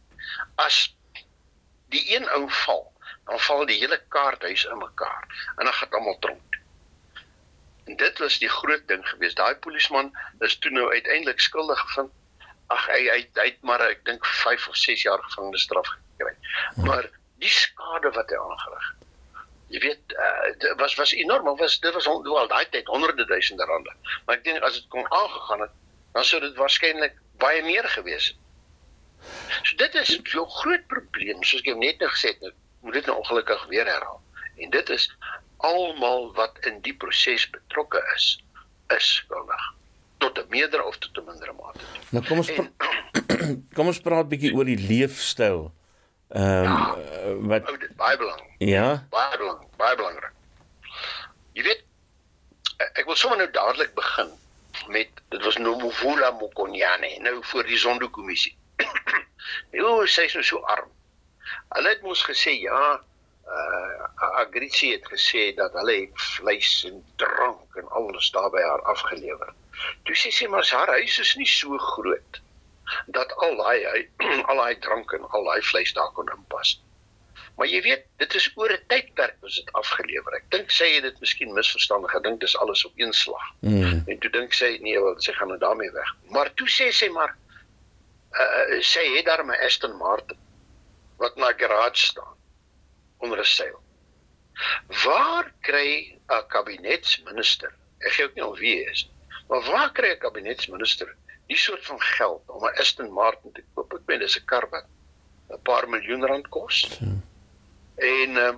as 0.55 0.95
die 1.89 2.15
een 2.15 2.29
ou 2.29 2.49
val 2.49 2.94
dan 3.25 3.39
val 3.39 3.65
die 3.65 3.79
hele 3.79 4.01
kaarthuis 4.13 4.65
in 4.65 4.77
mekaar 4.77 5.53
en 5.57 5.65
dan 5.65 5.73
gaan 5.73 5.97
almal 5.99 6.19
tronk. 6.19 6.59
En 7.85 7.97
dit 7.97 8.17
was 8.17 8.37
die 8.41 8.49
groot 8.49 8.87
ding 8.87 9.07
geweest. 9.07 9.37
Daai 9.37 9.55
polisman 9.55 10.11
is 10.39 10.57
toe 10.57 10.71
nou 10.71 10.91
uiteindelik 10.91 11.39
skuldig 11.39 11.79
gevind. 11.79 12.11
Ag 12.73 12.87
hy 12.89 13.01
hy 13.09 13.19
hy 13.37 13.47
het 13.51 13.61
maar 13.61 13.83
ek 13.85 14.05
dink 14.09 14.25
5 14.25 14.67
of 14.71 14.77
6 14.81 15.05
jaar 15.05 15.21
gevangenisstraf 15.27 15.91
gekry. 15.93 16.33
Maar 16.87 17.09
die 17.43 17.51
skade 17.53 18.11
wat 18.15 18.31
hy 18.33 18.39
aangerig 18.41 18.87
het. 18.89 19.03
Jy 19.73 19.81
weet, 19.81 20.13
uh, 20.13 20.73
was 20.79 20.95
was 20.95 21.13
enorm, 21.17 21.49
was 21.57 21.79
dit 21.81 21.93
was 21.93 22.07
wel 22.07 22.47
daai 22.47 22.65
tyd 22.69 22.87
honderde 22.87 23.25
duisende 23.25 23.65
rande. 23.65 23.93
Maar 24.25 24.37
ek 24.39 24.43
dink 24.45 24.65
as 24.65 24.79
dit 24.79 24.89
kon 24.93 25.05
aangegaan 25.11 25.65
het, 25.65 25.77
dan 26.13 26.25
sou 26.25 26.41
dit 26.41 26.57
waarskynlik 26.57 27.17
baie 27.41 27.63
meer 27.65 27.89
gewees 27.97 28.31
het. 28.33 28.41
So 29.63 29.77
dit 29.77 29.95
is 30.01 30.17
'n 30.17 30.45
groot 30.59 30.85
probleem, 30.87 31.43
soos 31.43 31.61
ek 31.61 31.77
net 31.77 31.99
nou 31.99 32.09
gesê 32.09 32.33
het, 32.33 32.53
moet 32.85 32.93
dit 32.99 33.05
nou 33.09 33.17
ongelukkig 33.17 33.65
weer 33.71 33.85
herhaal. 33.89 34.21
En 34.61 34.69
dit 34.69 34.89
is 34.89 35.09
almal 35.57 36.29
wat 36.37 36.59
in 36.69 36.81
die 36.85 36.93
proses 36.93 37.49
betrokke 37.49 38.01
is, 38.15 38.43
is 38.93 39.13
skuldig 39.21 39.73
tot 40.17 40.37
'n 40.37 40.49
meerder 40.49 40.83
of 40.83 40.97
tot 40.97 41.17
'n 41.17 41.25
mindere 41.25 41.53
mate. 41.53 41.79
Nou 42.09 42.25
kom 42.25 42.37
ons 42.37 42.49
en, 42.49 42.75
kom 43.75 43.87
ons 43.87 44.01
praat 44.01 44.29
bietjie 44.29 44.53
oor 44.55 44.65
die 44.65 44.79
leefstyl. 44.79 45.71
Ehm 46.29 46.65
um, 46.65 46.77
ja, 46.77 47.35
wat 47.51 47.69
oh, 47.69 47.79
dit 47.79 47.95
baie 47.95 48.17
belangrik. 48.17 48.55
Ja. 48.57 49.05
Baie 49.09 49.37
belangrik, 49.37 49.75
baie 49.77 49.95
belangrik. 49.95 50.33
Jy 51.53 51.63
weet 51.63 51.83
ek 52.99 53.05
wil 53.05 53.15
sommer 53.15 53.37
nou 53.37 53.51
dadelik 53.51 53.93
begin 53.95 54.31
met 54.91 55.09
dit 55.29 55.43
was 55.43 55.57
Nomvula 55.57 56.31
Mokonyane 56.31 57.17
nou 57.19 57.37
voor 57.41 57.63
die 57.63 57.77
Zondo-kommissie. 57.77 58.55
Jo, 59.77 60.05
sy 60.09 60.25
is 60.25 60.33
nou 60.33 60.43
so 60.43 60.59
arm. 60.73 60.89
Hulle 61.75 61.89
het 61.89 62.01
mos 62.01 62.23
gesê 62.23 62.55
ja, 62.61 63.01
uh 63.45 64.03
Agrici 64.15 64.91
het 64.91 65.05
gesê 65.11 65.53
dat 65.55 65.73
hulle 65.77 66.09
vleis 66.13 66.85
en 66.89 67.03
drank 67.15 67.75
en 67.75 67.87
alles 67.99 68.31
daarby 68.31 68.61
haar 68.61 68.81
afgelewer. 68.81 69.53
Toe 70.03 70.15
sê 70.15 70.31
sy 70.31 70.47
maar 70.47 70.67
haar 70.71 70.91
huis 70.97 71.19
is 71.19 71.35
nie 71.35 71.49
so 71.49 71.77
groot 71.77 72.41
dat 73.17 73.35
al 73.45 73.55
daai 73.59 74.07
al 74.49 74.61
daai 74.61 74.79
drank 74.79 75.13
en 75.17 75.27
al 75.29 75.47
daai 75.49 75.61
vleis 75.61 75.93
daar 75.93 76.11
kon 76.17 76.31
inpas. 76.37 76.79
Maar 77.55 77.69
jy 77.71 77.81
weet, 77.81 78.03
dit 78.19 78.33
is 78.35 78.49
oor 78.55 78.71
'n 78.73 78.83
tydperk 78.91 79.35
was 79.41 79.55
dit 79.55 79.71
afgelewer. 79.71 80.35
Ek 80.35 80.49
dink 80.51 80.71
sy 80.71 80.89
het 80.95 81.03
dit 81.07 81.19
miskien 81.19 81.53
misverstaan 81.53 82.07
gedink 82.09 82.39
dis 82.41 82.57
alles 82.57 82.85
op 82.85 82.93
een 82.95 83.13
slag. 83.13 83.45
Mm. 83.59 84.03
En 84.07 84.17
toe 84.19 84.31
dink 84.31 84.53
sy 84.53 84.77
nee, 84.81 84.99
wel 84.99 85.15
sy 85.23 85.33
gaan 85.33 85.53
nou 85.53 85.59
daarmee 85.59 85.91
weg. 85.91 86.15
Maar 86.29 86.53
toe 86.53 86.67
sê 86.67 86.91
sy 86.91 87.09
maar 87.09 87.37
uh 88.35 88.81
sy 88.81 89.05
het 89.15 89.25
daar 89.25 89.45
'n 89.45 89.55
Aston 89.65 89.95
Martin 89.97 90.37
wat 91.17 91.35
na 91.35 91.53
garage 91.57 92.05
staan 92.05 92.37
onder 93.17 93.39
'n 93.39 93.43
seil. 93.43 93.79
Waar 95.03 95.53
kry 95.61 96.19
'n 96.27 96.47
kabinetsminister? 96.47 97.73
Ek 97.99 98.11
gee 98.11 98.25
ook 98.25 98.35
nie 98.35 98.45
of 98.45 98.59
wie 98.59 98.89
is. 98.91 99.09
Maar 99.47 99.61
waar 99.61 99.91
kry 99.91 100.09
'n 100.11 100.19
kabinetsminister 100.19 101.15
die 101.47 101.57
soort 101.57 101.85
van 101.85 102.01
geld 102.01 102.43
om 102.49 102.65
'n 102.65 102.77
Aston 102.79 103.11
Martin 103.11 103.51
te 103.51 103.63
koop? 103.73 103.93
Ek 103.93 104.05
meen 104.05 104.19
dis 104.19 104.37
'n 104.37 104.45
kar 104.45 104.69
wat 104.69 104.85
'n 105.49 105.61
paar 105.61 105.89
miljoen 105.89 106.25
rand 106.25 106.47
kos. 106.49 106.99
En 107.95 108.29
uh, 108.29 108.55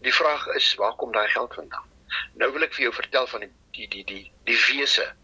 die 0.00 0.14
vraag 0.14 0.46
is 0.46 0.74
waar 0.74 0.94
kom 0.94 1.12
daai 1.12 1.28
geld 1.28 1.54
vandaan? 1.54 1.88
Nou 2.34 2.52
wil 2.52 2.62
ek 2.62 2.74
vir 2.74 2.88
jou 2.88 2.94
vertel 2.94 3.26
van 3.26 3.40
die 3.40 3.52
die 3.70 3.88
die 3.88 4.04
die, 4.04 4.32
die 4.44 4.58
wese 4.66 5.14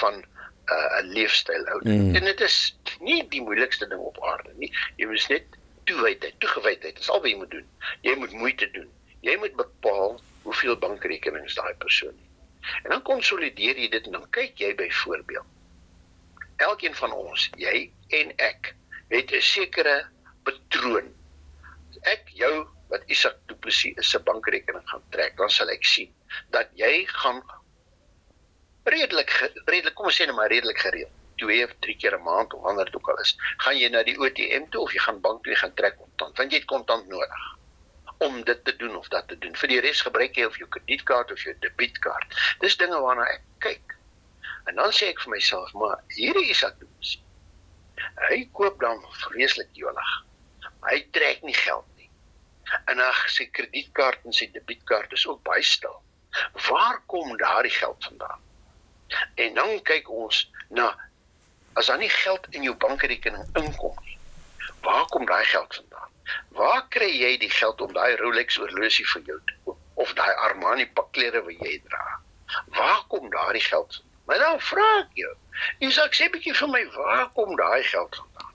van 0.00 0.24
uh, 0.72 1.00
'n 1.00 1.12
leefstyl 1.12 1.66
ou. 1.72 1.80
Mm. 1.82 2.14
En 2.14 2.24
dit 2.24 2.40
is 2.40 2.76
nie 3.00 3.20
die 3.28 3.42
moeilikste 3.42 3.88
ding 3.88 4.00
op 4.00 4.20
aarde 4.24 4.52
nie. 4.56 4.72
Jy 4.96 5.06
moet 5.06 5.28
net 5.28 5.58
toewydheid, 5.84 6.38
toegewydheid. 6.38 6.96
Dis 6.96 7.10
al 7.10 7.20
wat 7.20 7.30
jy 7.30 7.36
moet 7.36 7.50
doen. 7.50 7.66
Jy 8.00 8.14
moet 8.20 8.32
moeite 8.32 8.70
doen. 8.70 8.88
Jy 9.20 9.36
moet 9.40 9.56
bepaal 9.56 10.20
hoeveel 10.42 10.78
bankrekenings 10.78 11.54
daai 11.54 11.74
persoon 11.74 12.14
het. 12.14 12.30
En 12.84 12.90
dan 12.90 13.02
konsolideer 13.02 13.76
jy 13.76 13.88
dit 13.92 14.06
en 14.08 14.18
dan 14.18 14.30
kyk 14.30 14.58
jy 14.60 14.74
byvoorbeeld. 14.74 15.50
Elkeen 16.56 16.94
van 16.94 17.12
ons, 17.12 17.50
jy 17.60 17.90
en 18.20 18.32
ek, 18.36 18.74
het 19.08 19.32
'n 19.32 19.40
sekere 19.40 20.06
patroon. 20.44 21.12
Ek 22.02 22.28
jou 22.28 22.66
wat 22.88 23.02
Isak 23.06 23.36
Du 23.48 23.54
Plessis 23.54 23.96
is 23.96 24.10
se 24.10 24.20
bankrekening 24.20 24.88
gaan 24.88 25.02
trek, 25.10 25.36
dan 25.36 25.50
sal 25.50 25.68
ek 25.68 25.84
sien 25.84 26.12
dat 26.50 26.70
jy 26.78 27.06
gaan 27.06 27.42
redelik 28.84 29.30
redelik 29.64 29.94
kom 29.94 30.06
ons 30.10 30.16
sê 30.20 30.26
net 30.26 30.36
maar 30.36 30.52
redelik 30.52 30.78
gereeld 30.78 31.12
twee 31.36 31.64
of 31.64 31.72
drie 31.80 31.96
keer 31.96 32.14
'n 32.18 32.22
maand 32.22 32.54
of 32.54 32.62
wanneer 32.62 32.84
dit 32.84 32.96
ook 32.96 33.08
al 33.08 33.18
is, 33.18 33.36
gaan 33.56 33.78
jy 33.78 33.88
na 33.88 34.02
die 34.02 34.18
ATM 34.18 34.68
toe 34.70 34.80
of 34.80 34.92
jy 34.92 35.00
gaan 35.06 35.20
bank 35.20 35.44
toe 35.44 35.54
gaan 35.54 35.74
trek 35.74 35.96
kontant, 35.96 36.36
want 36.36 36.52
jy 36.52 36.58
het 36.58 36.66
kontant 36.70 37.08
nodig 37.08 37.44
om 38.18 38.44
dit 38.44 38.64
te 38.64 38.76
doen 38.76 38.96
of 38.96 39.08
dat 39.08 39.28
te 39.28 39.38
doen. 39.38 39.56
Vir 39.56 39.68
die 39.68 39.80
res 39.80 40.00
gebruik 40.00 40.36
jy 40.36 40.44
of 40.44 40.56
jou 40.58 40.68
kredietkaart 40.68 41.32
of 41.32 41.42
jou 41.42 41.54
debietkaart. 41.60 42.36
Dis 42.60 42.76
dinge 42.76 43.00
waarna 43.00 43.26
ek 43.32 43.42
kyk. 43.58 43.96
En 44.70 44.78
dan 44.80 44.92
sê 44.92 45.10
ek 45.12 45.20
vir 45.24 45.34
myself, 45.34 45.72
maar 45.72 46.00
hierdie 46.16 46.50
is 46.50 46.62
wat 46.64 46.78
doen. 46.80 46.92
Hy 48.28 48.38
koop 48.52 48.80
dan 48.80 49.02
vreeslik 49.26 49.68
jolig. 49.72 50.12
Hy 50.88 51.00
trek 51.16 51.42
nie 51.42 51.56
geld 51.56 51.86
nie. 51.98 52.08
En 52.90 53.00
ag, 53.00 53.20
sy 53.30 53.46
kredietkaart 53.50 54.24
en 54.24 54.32
sy 54.32 54.48
debietkaart 54.54 55.12
is 55.12 55.26
ook 55.26 55.42
baie 55.42 55.62
stil. 55.62 56.00
Waar 56.68 57.02
kom 57.06 57.36
daardie 57.36 57.74
geld 57.74 58.04
vandaan? 58.08 58.40
En 59.34 59.54
dan 59.54 59.82
kyk 59.82 60.10
ons 60.10 60.50
na 60.68 60.90
as 61.74 61.86
daar 61.90 61.98
nie 61.98 62.10
geld 62.10 62.46
in 62.50 62.62
jou 62.62 62.74
bankrekening 62.78 63.46
inkom 63.58 63.96
nie, 64.04 64.18
waar 64.86 65.06
kom 65.10 65.26
daai 65.26 65.44
geld 65.44 65.74
vandaan? 65.74 66.10
Waar 66.48 66.86
kry 66.88 67.10
jy 67.10 67.36
die 67.38 67.50
geld 67.50 67.80
om 67.80 67.92
daai 67.92 68.16
Rolex 68.16 68.56
horlosie 68.62 69.06
vir 69.12 69.22
jou 69.30 69.38
te 69.46 69.56
koop 69.64 70.02
of 70.04 70.14
daai 70.18 70.32
Armani 70.48 70.86
pakklere 70.98 71.42
wat 71.44 71.66
jy 71.66 71.80
dra? 71.88 72.04
Waar 72.78 73.02
kom 73.08 73.30
daai 73.30 73.60
geld? 73.60 74.02
Maar 74.24 74.38
dan 74.38 74.60
vra 74.60 74.86
ek 75.02 75.18
jou. 75.20 75.34
Jy 75.82 75.90
sê 75.92 76.06
ek 76.08 76.16
sê 76.18 76.30
bietjie 76.32 76.54
vir 76.56 76.70
my, 76.72 76.82
waar 76.96 77.28
kom 77.36 77.56
daai 77.58 77.82
geld 77.90 78.16
vandaan? 78.22 78.52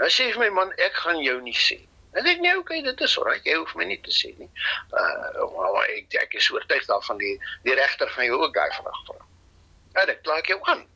Nou 0.00 0.08
sê 0.10 0.30
vir 0.32 0.42
my 0.46 0.50
man, 0.60 0.72
ek 0.82 0.96
gaan 1.04 1.20
jou 1.22 1.38
nie 1.44 1.56
sê. 1.56 1.78
En 2.12 2.26
ek 2.28 2.40
nee, 2.44 2.56
okay, 2.58 2.82
dit 2.84 3.04
is 3.06 3.14
reg, 3.24 3.44
jy 3.48 3.54
hoef 3.56 3.72
my 3.78 3.86
nie 3.88 4.00
te 4.04 4.12
sê 4.12 4.32
nie. 4.40 4.48
Uh, 4.92 5.44
maar 5.54 5.78
ek 5.84 6.16
ek 6.20 6.34
is 6.40 6.50
oortuig 6.52 6.84
daarvan 6.88 7.20
die 7.22 7.36
die 7.68 7.76
regter 7.78 8.10
van 8.16 8.28
jou 8.28 8.40
ook 8.42 8.56
daai 8.56 8.72
vraag 8.80 9.04
vra. 9.08 9.20
Ja, 9.92 10.04
dit 10.04 10.20
klaar 10.22 10.46
jou 10.46 10.58
aan. 10.62 10.86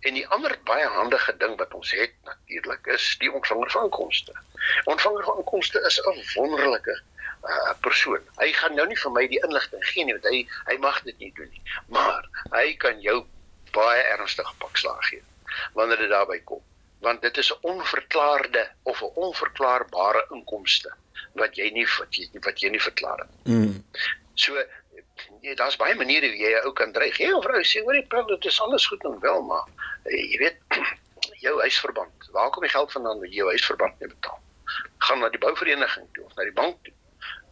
En 0.00 0.14
die 0.14 0.26
ander 0.28 0.58
baie 0.64 0.86
handige 0.86 1.36
ding 1.36 1.56
wat 1.58 1.74
ons 1.74 1.90
het 1.90 2.12
natuurlik 2.24 2.86
is 2.86 3.06
die 3.18 3.32
ontvanger 3.32 3.70
van 3.70 3.88
inkomste. 3.88 4.32
Ontvanger 4.84 5.24
van 5.24 5.36
inkomste 5.42 5.80
is 5.80 6.00
'n 6.00 6.22
wonderlike 6.34 7.00
uh, 7.42 7.72
persoon. 7.80 8.20
Hy 8.36 8.52
gaan 8.52 8.74
nou 8.74 8.86
nie 8.86 8.98
vir 8.98 9.12
my 9.12 9.24
die 9.28 9.40
inligting 9.48 9.84
gee 9.90 10.04
nie 10.04 10.14
want 10.18 10.28
hy 10.30 10.42
hy 10.70 10.76
mag 10.82 11.02
dit 11.08 11.18
nie 11.18 11.32
doen 11.34 11.50
nie. 11.50 11.62
Maar 11.86 12.28
hy 12.52 12.74
kan 12.76 13.00
jou 13.00 13.24
baie 13.72 14.02
ernstige 14.14 14.54
pakslag 14.58 15.08
gee 15.10 15.22
wanneer 15.72 15.96
dit 16.04 16.10
daarby 16.10 16.40
kom. 16.44 16.62
Want 17.04 17.22
dit 17.22 17.36
is 17.36 17.52
'n 17.52 17.58
onverklaarde 17.72 18.68
of 18.82 19.02
'n 19.02 19.12
onverklaarbare 19.14 20.26
inkomste 20.30 20.94
wat 21.34 21.56
jy 21.56 21.70
nie 21.70 21.86
wat 21.98 22.14
jy 22.14 22.28
wat 22.40 22.60
jy 22.60 22.70
nie 22.70 22.82
verklaar 22.82 23.18
het. 23.18 23.30
Mm. 23.44 23.84
So 24.34 24.64
Ja, 25.40 25.54
daar's 25.54 25.76
baie 25.80 25.94
maniere 25.94 26.28
hoe 26.28 26.38
jy 26.38 26.52
'n 26.56 26.66
ou 26.68 26.72
kan 26.72 26.92
dreig. 26.92 27.18
Jy 27.18 27.28
vrou 27.44 27.62
sê, 27.64 27.82
"Hoor, 27.84 27.96
ek 27.96 28.08
praat 28.08 28.28
dit 28.28 28.44
is 28.44 28.60
alles 28.60 28.86
goed 28.86 29.04
en 29.04 29.20
wel, 29.20 29.42
maar 29.42 29.66
eh, 30.04 30.30
jy 30.32 30.38
weet 30.38 30.58
jou 31.46 31.60
huisverband. 31.60 32.28
Waar 32.32 32.50
kom 32.50 32.62
die 32.62 32.70
geld 32.70 32.92
vandaan 32.92 33.20
wat 33.20 33.28
jy 33.28 33.40
jou 33.40 33.48
huisverband 33.48 34.00
nie 34.00 34.08
betaal? 34.08 34.40
Gaan 34.98 35.18
na 35.18 35.28
die 35.28 35.38
bouvereniging 35.38 36.08
toe 36.12 36.24
of 36.24 36.34
na 36.36 36.42
die 36.42 36.52
bank 36.52 36.84
toe. 36.84 36.94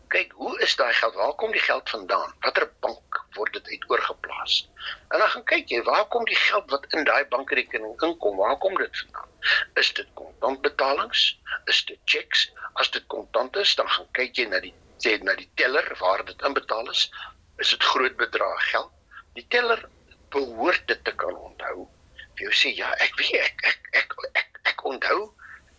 Kyk, 0.08 0.32
hoe 0.32 0.58
is 0.60 0.76
daai 0.76 0.92
geld? 0.92 1.14
Waar 1.14 1.34
kom 1.34 1.52
die 1.52 1.60
geld 1.60 1.90
vandaan? 1.90 2.34
Watter 2.40 2.70
bank 2.80 3.24
word 3.38 3.52
dit 3.52 3.68
uit 3.68 3.90
oorgeplaas? 3.90 4.70
En 5.08 5.18
dan 5.18 5.28
gaan 5.28 5.44
kyk 5.44 5.68
jy, 5.68 5.82
waar 5.82 6.06
kom 6.08 6.24
die 6.24 6.36
geld 6.36 6.70
wat 6.70 6.86
in 6.92 7.04
daai 7.04 7.24
bankrekening 7.24 7.96
inkom? 8.02 8.36
Waar 8.36 8.58
kom 8.58 8.74
dit 8.74 8.98
vandaan? 8.98 9.28
Is 9.74 9.92
dit 9.92 10.08
kontantbetalings? 10.14 11.40
Is 11.64 11.84
dit 11.84 11.98
cheques? 12.04 12.52
As 12.74 12.90
dit 12.90 13.06
kontant 13.06 13.56
is, 13.56 13.74
dan 13.74 13.88
gaan 13.88 14.10
kyk 14.12 14.36
jy 14.36 14.48
na 14.48 14.60
die 14.60 14.74
sê 15.04 15.16
na 15.22 15.34
die 15.34 15.48
teller 15.58 15.88
waar 16.00 16.22
dit 16.24 16.42
inbetaal 16.48 16.90
is 16.90 17.08
is 17.56 17.70
dit 17.70 17.82
groot 17.82 18.16
bedrag 18.16 18.70
geld. 18.70 18.90
Die 19.34 19.46
teller 19.48 19.88
behoort 20.28 20.86
dit 20.86 21.04
te 21.04 21.14
kan 21.14 21.36
onthou. 21.36 21.88
Jy 22.40 22.50
sê 22.50 22.72
ja, 22.74 22.90
ek 23.04 23.14
weet 23.20 23.40
ek 23.40 23.66
ek 23.70 23.90
ek 24.00 24.14
ek, 24.40 24.60
ek 24.74 24.84
onthou. 24.90 25.20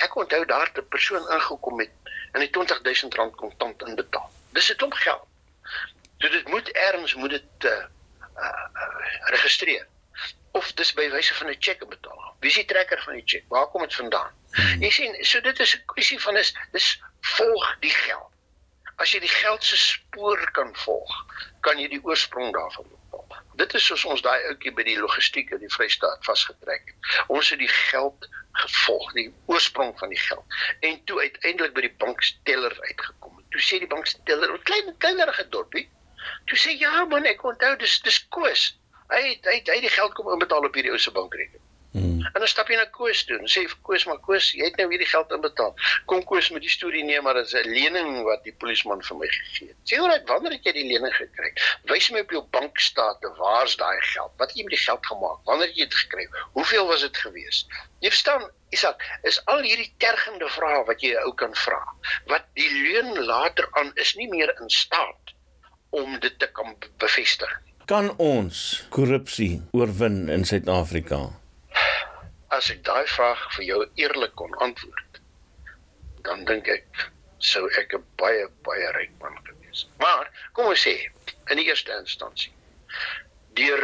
Ek 0.03 0.15
onthou 0.15 0.45
daar 0.45 0.71
'n 0.75 0.87
persoon 0.89 1.23
ingekom 1.37 1.79
het 1.79 1.91
en 2.33 2.41
hy 2.41 2.47
20000 2.51 3.15
rand 3.15 3.35
kontant 3.35 3.81
inbetaal. 3.87 4.29
Dis 4.51 4.71
'n 4.71 4.75
klomp 4.75 4.93
geld. 4.93 5.27
So 6.19 6.29
dit 6.29 6.47
moet 6.47 6.69
erns 6.69 7.15
moet 7.15 7.29
dit 7.29 7.65
uh, 7.65 7.85
uh, 8.37 8.65
uh, 8.83 9.29
registreer. 9.35 9.87
Of 10.51 10.71
dis 10.73 10.93
by 10.93 11.09
wyse 11.11 11.33
van 11.33 11.49
'n 11.49 11.59
cheque 11.59 11.85
betaal. 11.85 12.35
Wie 12.39 12.49
is 12.49 12.55
die 12.55 12.65
trekker 12.65 13.01
van 13.03 13.13
die 13.13 13.25
cheque? 13.25 13.47
Waar 13.47 13.67
kom 13.67 13.81
dit 13.81 13.95
vandaan? 13.95 14.31
Hmm. 14.51 14.81
Jy 14.81 14.89
sien, 14.89 15.17
so 15.23 15.41
dit 15.41 15.59
is 15.59 15.75
'n 15.75 15.85
kwessie 15.85 16.21
van 16.21 16.37
is 16.37 16.55
dis 16.71 17.01
volg 17.19 17.75
die 17.79 17.91
geld. 17.91 18.31
As 19.01 19.11
jy 19.11 19.19
die 19.19 19.31
geld 19.31 19.63
se 19.63 19.77
spoor 19.77 20.51
kan 20.55 20.71
volg, 20.85 21.15
kan 21.67 21.79
jy 21.79 21.87
die 21.91 22.01
oorsprong 22.03 22.53
daarvan 22.55 22.87
bepaal. 22.89 23.41
Dit 23.59 23.73
is 23.75 23.85
soos 23.85 24.05
ons 24.05 24.21
daai 24.21 24.39
ouetjie 24.51 24.73
by 24.75 24.83
die 24.87 24.99
logistiek 24.99 25.51
in 25.55 25.63
die 25.63 25.71
Vrystaat 25.71 26.23
vasgetrek 26.27 26.91
het. 26.91 27.11
Ons 27.27 27.49
het 27.49 27.59
die 27.59 27.71
geld 27.71 28.29
gevolg, 28.63 29.11
die 29.17 29.29
oorsprong 29.51 29.91
van 29.99 30.11
die 30.15 30.19
geld 30.19 30.59
en 30.87 31.03
toe 31.09 31.19
uiteindelik 31.19 31.73
by 31.75 31.87
die 31.87 31.95
banksteller 32.03 32.75
uitgekom. 32.87 33.43
Toe 33.51 33.61
sê 33.63 33.79
die 33.79 33.91
banksteller, 33.91 34.51
'n 34.53 34.63
klein 34.63 34.95
kleinerige 34.97 35.47
dorpie, 35.49 35.89
Toe 36.49 36.57
sê 36.57 36.73
ja 36.79 37.05
man, 37.11 37.27
ek 37.29 37.43
onthou 37.49 37.75
dis 37.81 37.99
dis 38.05 38.19
Koos. 38.33 38.65
Hy 39.11 39.21
het, 39.21 39.45
hy 39.45 39.59
het, 39.59 39.69
hy 39.69 39.77
het 39.77 39.85
die 39.85 39.93
geld 39.93 40.15
kom 40.17 40.31
inbetaal 40.33 40.65
op 40.67 40.77
hierdie 40.77 40.93
ou 40.93 41.01
se 41.01 41.13
bankrekening. 41.13 41.64
Hmm. 41.95 42.19
En 42.33 42.43
dan 42.43 42.49
stap 42.51 42.67
jy 42.67 42.75
na 42.75 42.85
Koos 42.91 43.21
toe 43.23 43.37
en 43.39 43.47
sê 43.47 43.61
vir 43.71 43.77
Koos 43.87 44.03
maar 44.09 44.17
Koos, 44.25 44.49
jy 44.51 44.65
het 44.67 44.75
nou 44.81 44.89
hierdie 44.91 45.07
geld 45.07 45.29
inbetaal. 45.31 45.69
Kom 46.11 46.23
Koos 46.27 46.49
met 46.51 46.65
die 46.65 46.71
storie 46.73 47.05
nee, 47.07 47.21
maar 47.23 47.37
dit 47.39 47.47
is 47.47 47.53
'n 47.55 47.71
lening 47.71 48.09
wat 48.27 48.41
die 48.43 48.51
polisieman 48.63 49.03
vir 49.09 49.17
my 49.21 49.29
gegee 49.35 49.69
het. 49.69 49.77
Sê 49.87 49.99
hoor, 50.01 50.11
wanneer 50.27 50.57
het 50.57 50.67
jy 50.67 50.73
die 50.75 50.87
lening 50.89 51.15
gekry? 51.15 51.53
Wys 51.91 52.09
my 52.11 52.25
op 52.25 52.33
jou 52.35 52.41
bankstate, 52.57 53.31
waar's 53.37 53.77
daai 53.79 54.01
geld? 54.01 54.33
Wat 54.37 54.51
het 54.51 54.57
jy 54.57 54.65
met 54.67 54.75
die 54.75 54.83
geld 54.83 55.05
gemaak? 55.05 55.39
Wanneer 55.45 55.67
het 55.71 55.77
jy 55.77 55.87
dit 55.87 55.99
gekry? 56.03 56.27
Hoeveel 56.57 56.87
was 56.87 57.01
dit 57.07 57.17
gewees? 57.17 57.67
Jy 58.03 58.09
verstaan, 58.09 58.43
Isak, 58.75 59.07
is 59.23 59.39
al 59.45 59.63
hierdie 59.63 59.93
tergende 59.97 60.49
vrae 60.49 60.83
wat 60.85 61.01
jy 61.01 61.15
ou 61.23 61.31
kan 61.33 61.55
vra. 61.55 61.79
Wat 62.27 62.43
die 62.59 62.71
leuen 62.71 63.23
later 63.23 63.69
aan 63.71 63.91
is 63.95 64.15
nie 64.19 64.27
meer 64.27 64.51
in 64.59 64.69
staat 64.69 65.31
om 65.95 66.19
dit 66.19 66.39
te 66.39 66.51
kan 66.51 66.75
bevestig. 66.97 67.61
Kan 67.85 68.11
ons 68.17 68.83
korrupsie 68.89 69.61
oorwin 69.71 70.25
in 70.33 70.43
Suid-Afrika? 70.45 71.44
As 72.55 72.71
ek 72.73 72.83
daai 72.87 73.05
vraag 73.11 73.41
vir 73.57 73.65
jou 73.69 73.81
eerlik 74.01 74.35
kon 74.39 74.53
antwoord, 74.65 75.19
dan 76.27 76.45
dink 76.49 76.69
ek 76.71 77.05
sou 77.51 77.67
ek 77.81 77.93
'n 77.97 78.05
baie 78.21 78.47
baie 78.67 78.91
ryk 78.97 79.13
man 79.21 79.37
gewees. 79.47 79.85
Maar 79.99 80.31
kom 80.53 80.71
ons 80.71 80.85
sê 80.87 80.95
in 81.51 81.57
die 81.61 81.67
eerste 81.67 81.91
instansie 81.99 82.53
deur 83.59 83.83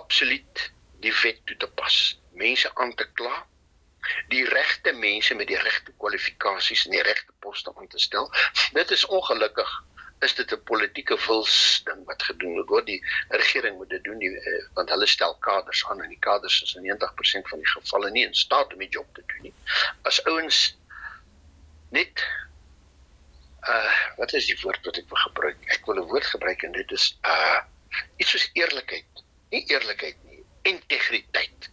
absoluut 0.00 0.70
die 1.04 1.14
wet 1.22 1.40
toe 1.46 1.56
te 1.56 1.68
pas, 1.80 1.96
mense 2.32 2.70
aan 2.74 2.94
te 2.94 3.06
kla, 3.18 3.46
die 4.28 4.44
regte 4.48 4.92
mense 4.92 5.34
met 5.34 5.48
die 5.48 5.58
regte 5.58 5.92
kwalifikasies 5.98 6.86
en 6.86 6.96
die 6.96 7.04
regte 7.06 7.32
poste 7.44 7.72
aan 7.76 7.88
te 7.88 7.98
stel. 7.98 8.30
Dit 8.72 8.90
is 8.90 9.04
ongelukkig 9.06 9.72
is 10.22 10.34
dit 10.34 10.52
'n 10.52 10.62
politieke 10.70 11.16
wils 11.26 11.54
ding 11.84 12.04
wat 12.10 12.22
gedoen 12.22 12.66
word. 12.66 12.86
Die 12.86 13.02
regering 13.28 13.76
moet 13.76 13.90
dit 13.90 14.04
doen 14.04 14.18
die, 14.18 14.30
eh, 14.38 14.64
want 14.74 14.88
hulle 14.88 15.06
stel 15.06 15.34
kaders 15.46 15.84
aan 15.88 16.02
en 16.02 16.08
die 16.08 16.22
kaders 16.28 16.62
is 16.62 16.74
in 16.74 16.82
90% 16.82 17.48
van 17.48 17.58
die 17.58 17.72
gevalle 17.72 18.10
nie 18.10 18.26
in 18.26 18.34
staat 18.34 18.72
om 18.72 18.78
die 18.78 18.88
job 18.88 19.14
te 19.14 19.22
doen 19.26 19.42
nie. 19.42 19.54
As 20.02 20.24
ouens 20.24 20.76
net 21.90 22.24
uh 23.68 23.92
wat 24.16 24.32
is 24.32 24.46
die 24.46 24.58
woord 24.62 24.84
wat 24.84 24.98
ek 24.98 25.08
wil 25.08 25.22
gebruik? 25.24 25.58
Ek 25.74 25.86
wil 25.86 26.00
'n 26.02 26.08
woord 26.10 26.26
gebruik 26.26 26.62
en 26.62 26.72
dit 26.72 26.92
is 26.92 27.18
uh 27.22 27.60
iets 28.16 28.30
soos 28.30 28.48
eerlikheid. 28.52 29.24
Nie 29.50 29.64
eerlikheid 29.68 30.16
nie, 30.24 30.44
integriteit. 30.62 31.70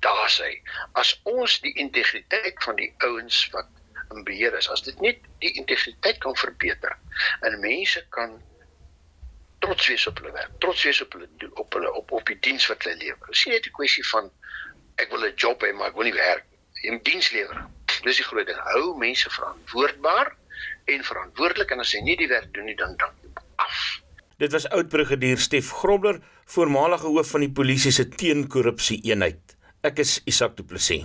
Daar 0.00 0.28
sê 0.28 0.50
as 0.92 1.20
ons 1.24 1.60
die 1.60 1.74
integriteit 1.74 2.62
van 2.64 2.76
die 2.76 2.94
ouens 2.98 3.48
wat 3.52 3.79
in 4.14 4.24
beheer 4.24 4.56
is, 4.58 4.68
as 4.68 4.82
dit 4.82 5.00
net 5.00 5.18
die 5.44 5.52
integriteit 5.60 6.18
kan 6.22 6.36
verbeter 6.36 6.96
en 7.46 7.60
mense 7.60 8.02
kan 8.16 8.38
trots 9.60 9.88
wees 9.88 10.06
op 10.08 10.18
hulle 10.20 10.32
werk, 10.32 10.52
trots 10.64 10.84
wees 10.88 11.02
op 11.04 11.12
hulle 11.16 11.50
op 11.60 11.76
hulle 11.76 11.92
op 12.00 12.12
op 12.18 12.26
die 12.26 12.38
diens 12.40 12.66
wat 12.70 12.84
hulle 12.84 12.96
lewer. 12.96 13.26
Dit 13.26 13.36
is 13.36 13.44
nie 13.46 13.54
net 13.54 13.66
'n 13.66 13.76
kwessie 13.78 14.06
van 14.12 14.30
ek 14.96 15.10
wil 15.10 15.26
'n 15.26 15.36
job 15.36 15.62
hê 15.62 15.72
maar 15.72 15.88
ek 15.88 15.96
wil 15.96 16.08
nie 16.08 16.16
werk 16.16 16.44
nie. 16.50 16.60
Jy 16.82 17.00
diens 17.02 17.30
lewer. 17.30 17.66
Dis 18.02 18.16
die 18.16 18.24
groot 18.24 18.46
ding. 18.46 18.58
Hou 18.72 18.96
mense 18.98 19.30
verantwoordbaar 19.30 20.36
en 20.84 21.04
verantwoordelik 21.04 21.70
en 21.70 21.80
as 21.80 21.92
hy 21.92 22.00
nie 22.00 22.16
die 22.16 22.28
werk 22.28 22.52
doen 22.54 22.64
nie 22.64 22.76
dan 22.76 22.96
dan 22.96 23.12
af. 23.56 24.00
Dit 24.40 24.52
was 24.52 24.68
oud-brigadier 24.68 25.38
Stef 25.38 25.70
Grobler, 25.70 26.20
voormalige 26.44 27.06
hoof 27.06 27.30
van 27.30 27.40
die 27.40 27.52
polisie 27.52 27.92
se 27.92 28.08
teenkorrupsie 28.08 29.02
eenheid. 29.04 29.56
Ek 29.84 29.98
is 29.98 30.20
Isak 30.24 30.56
Du 30.56 30.64
Plessis. 30.64 31.04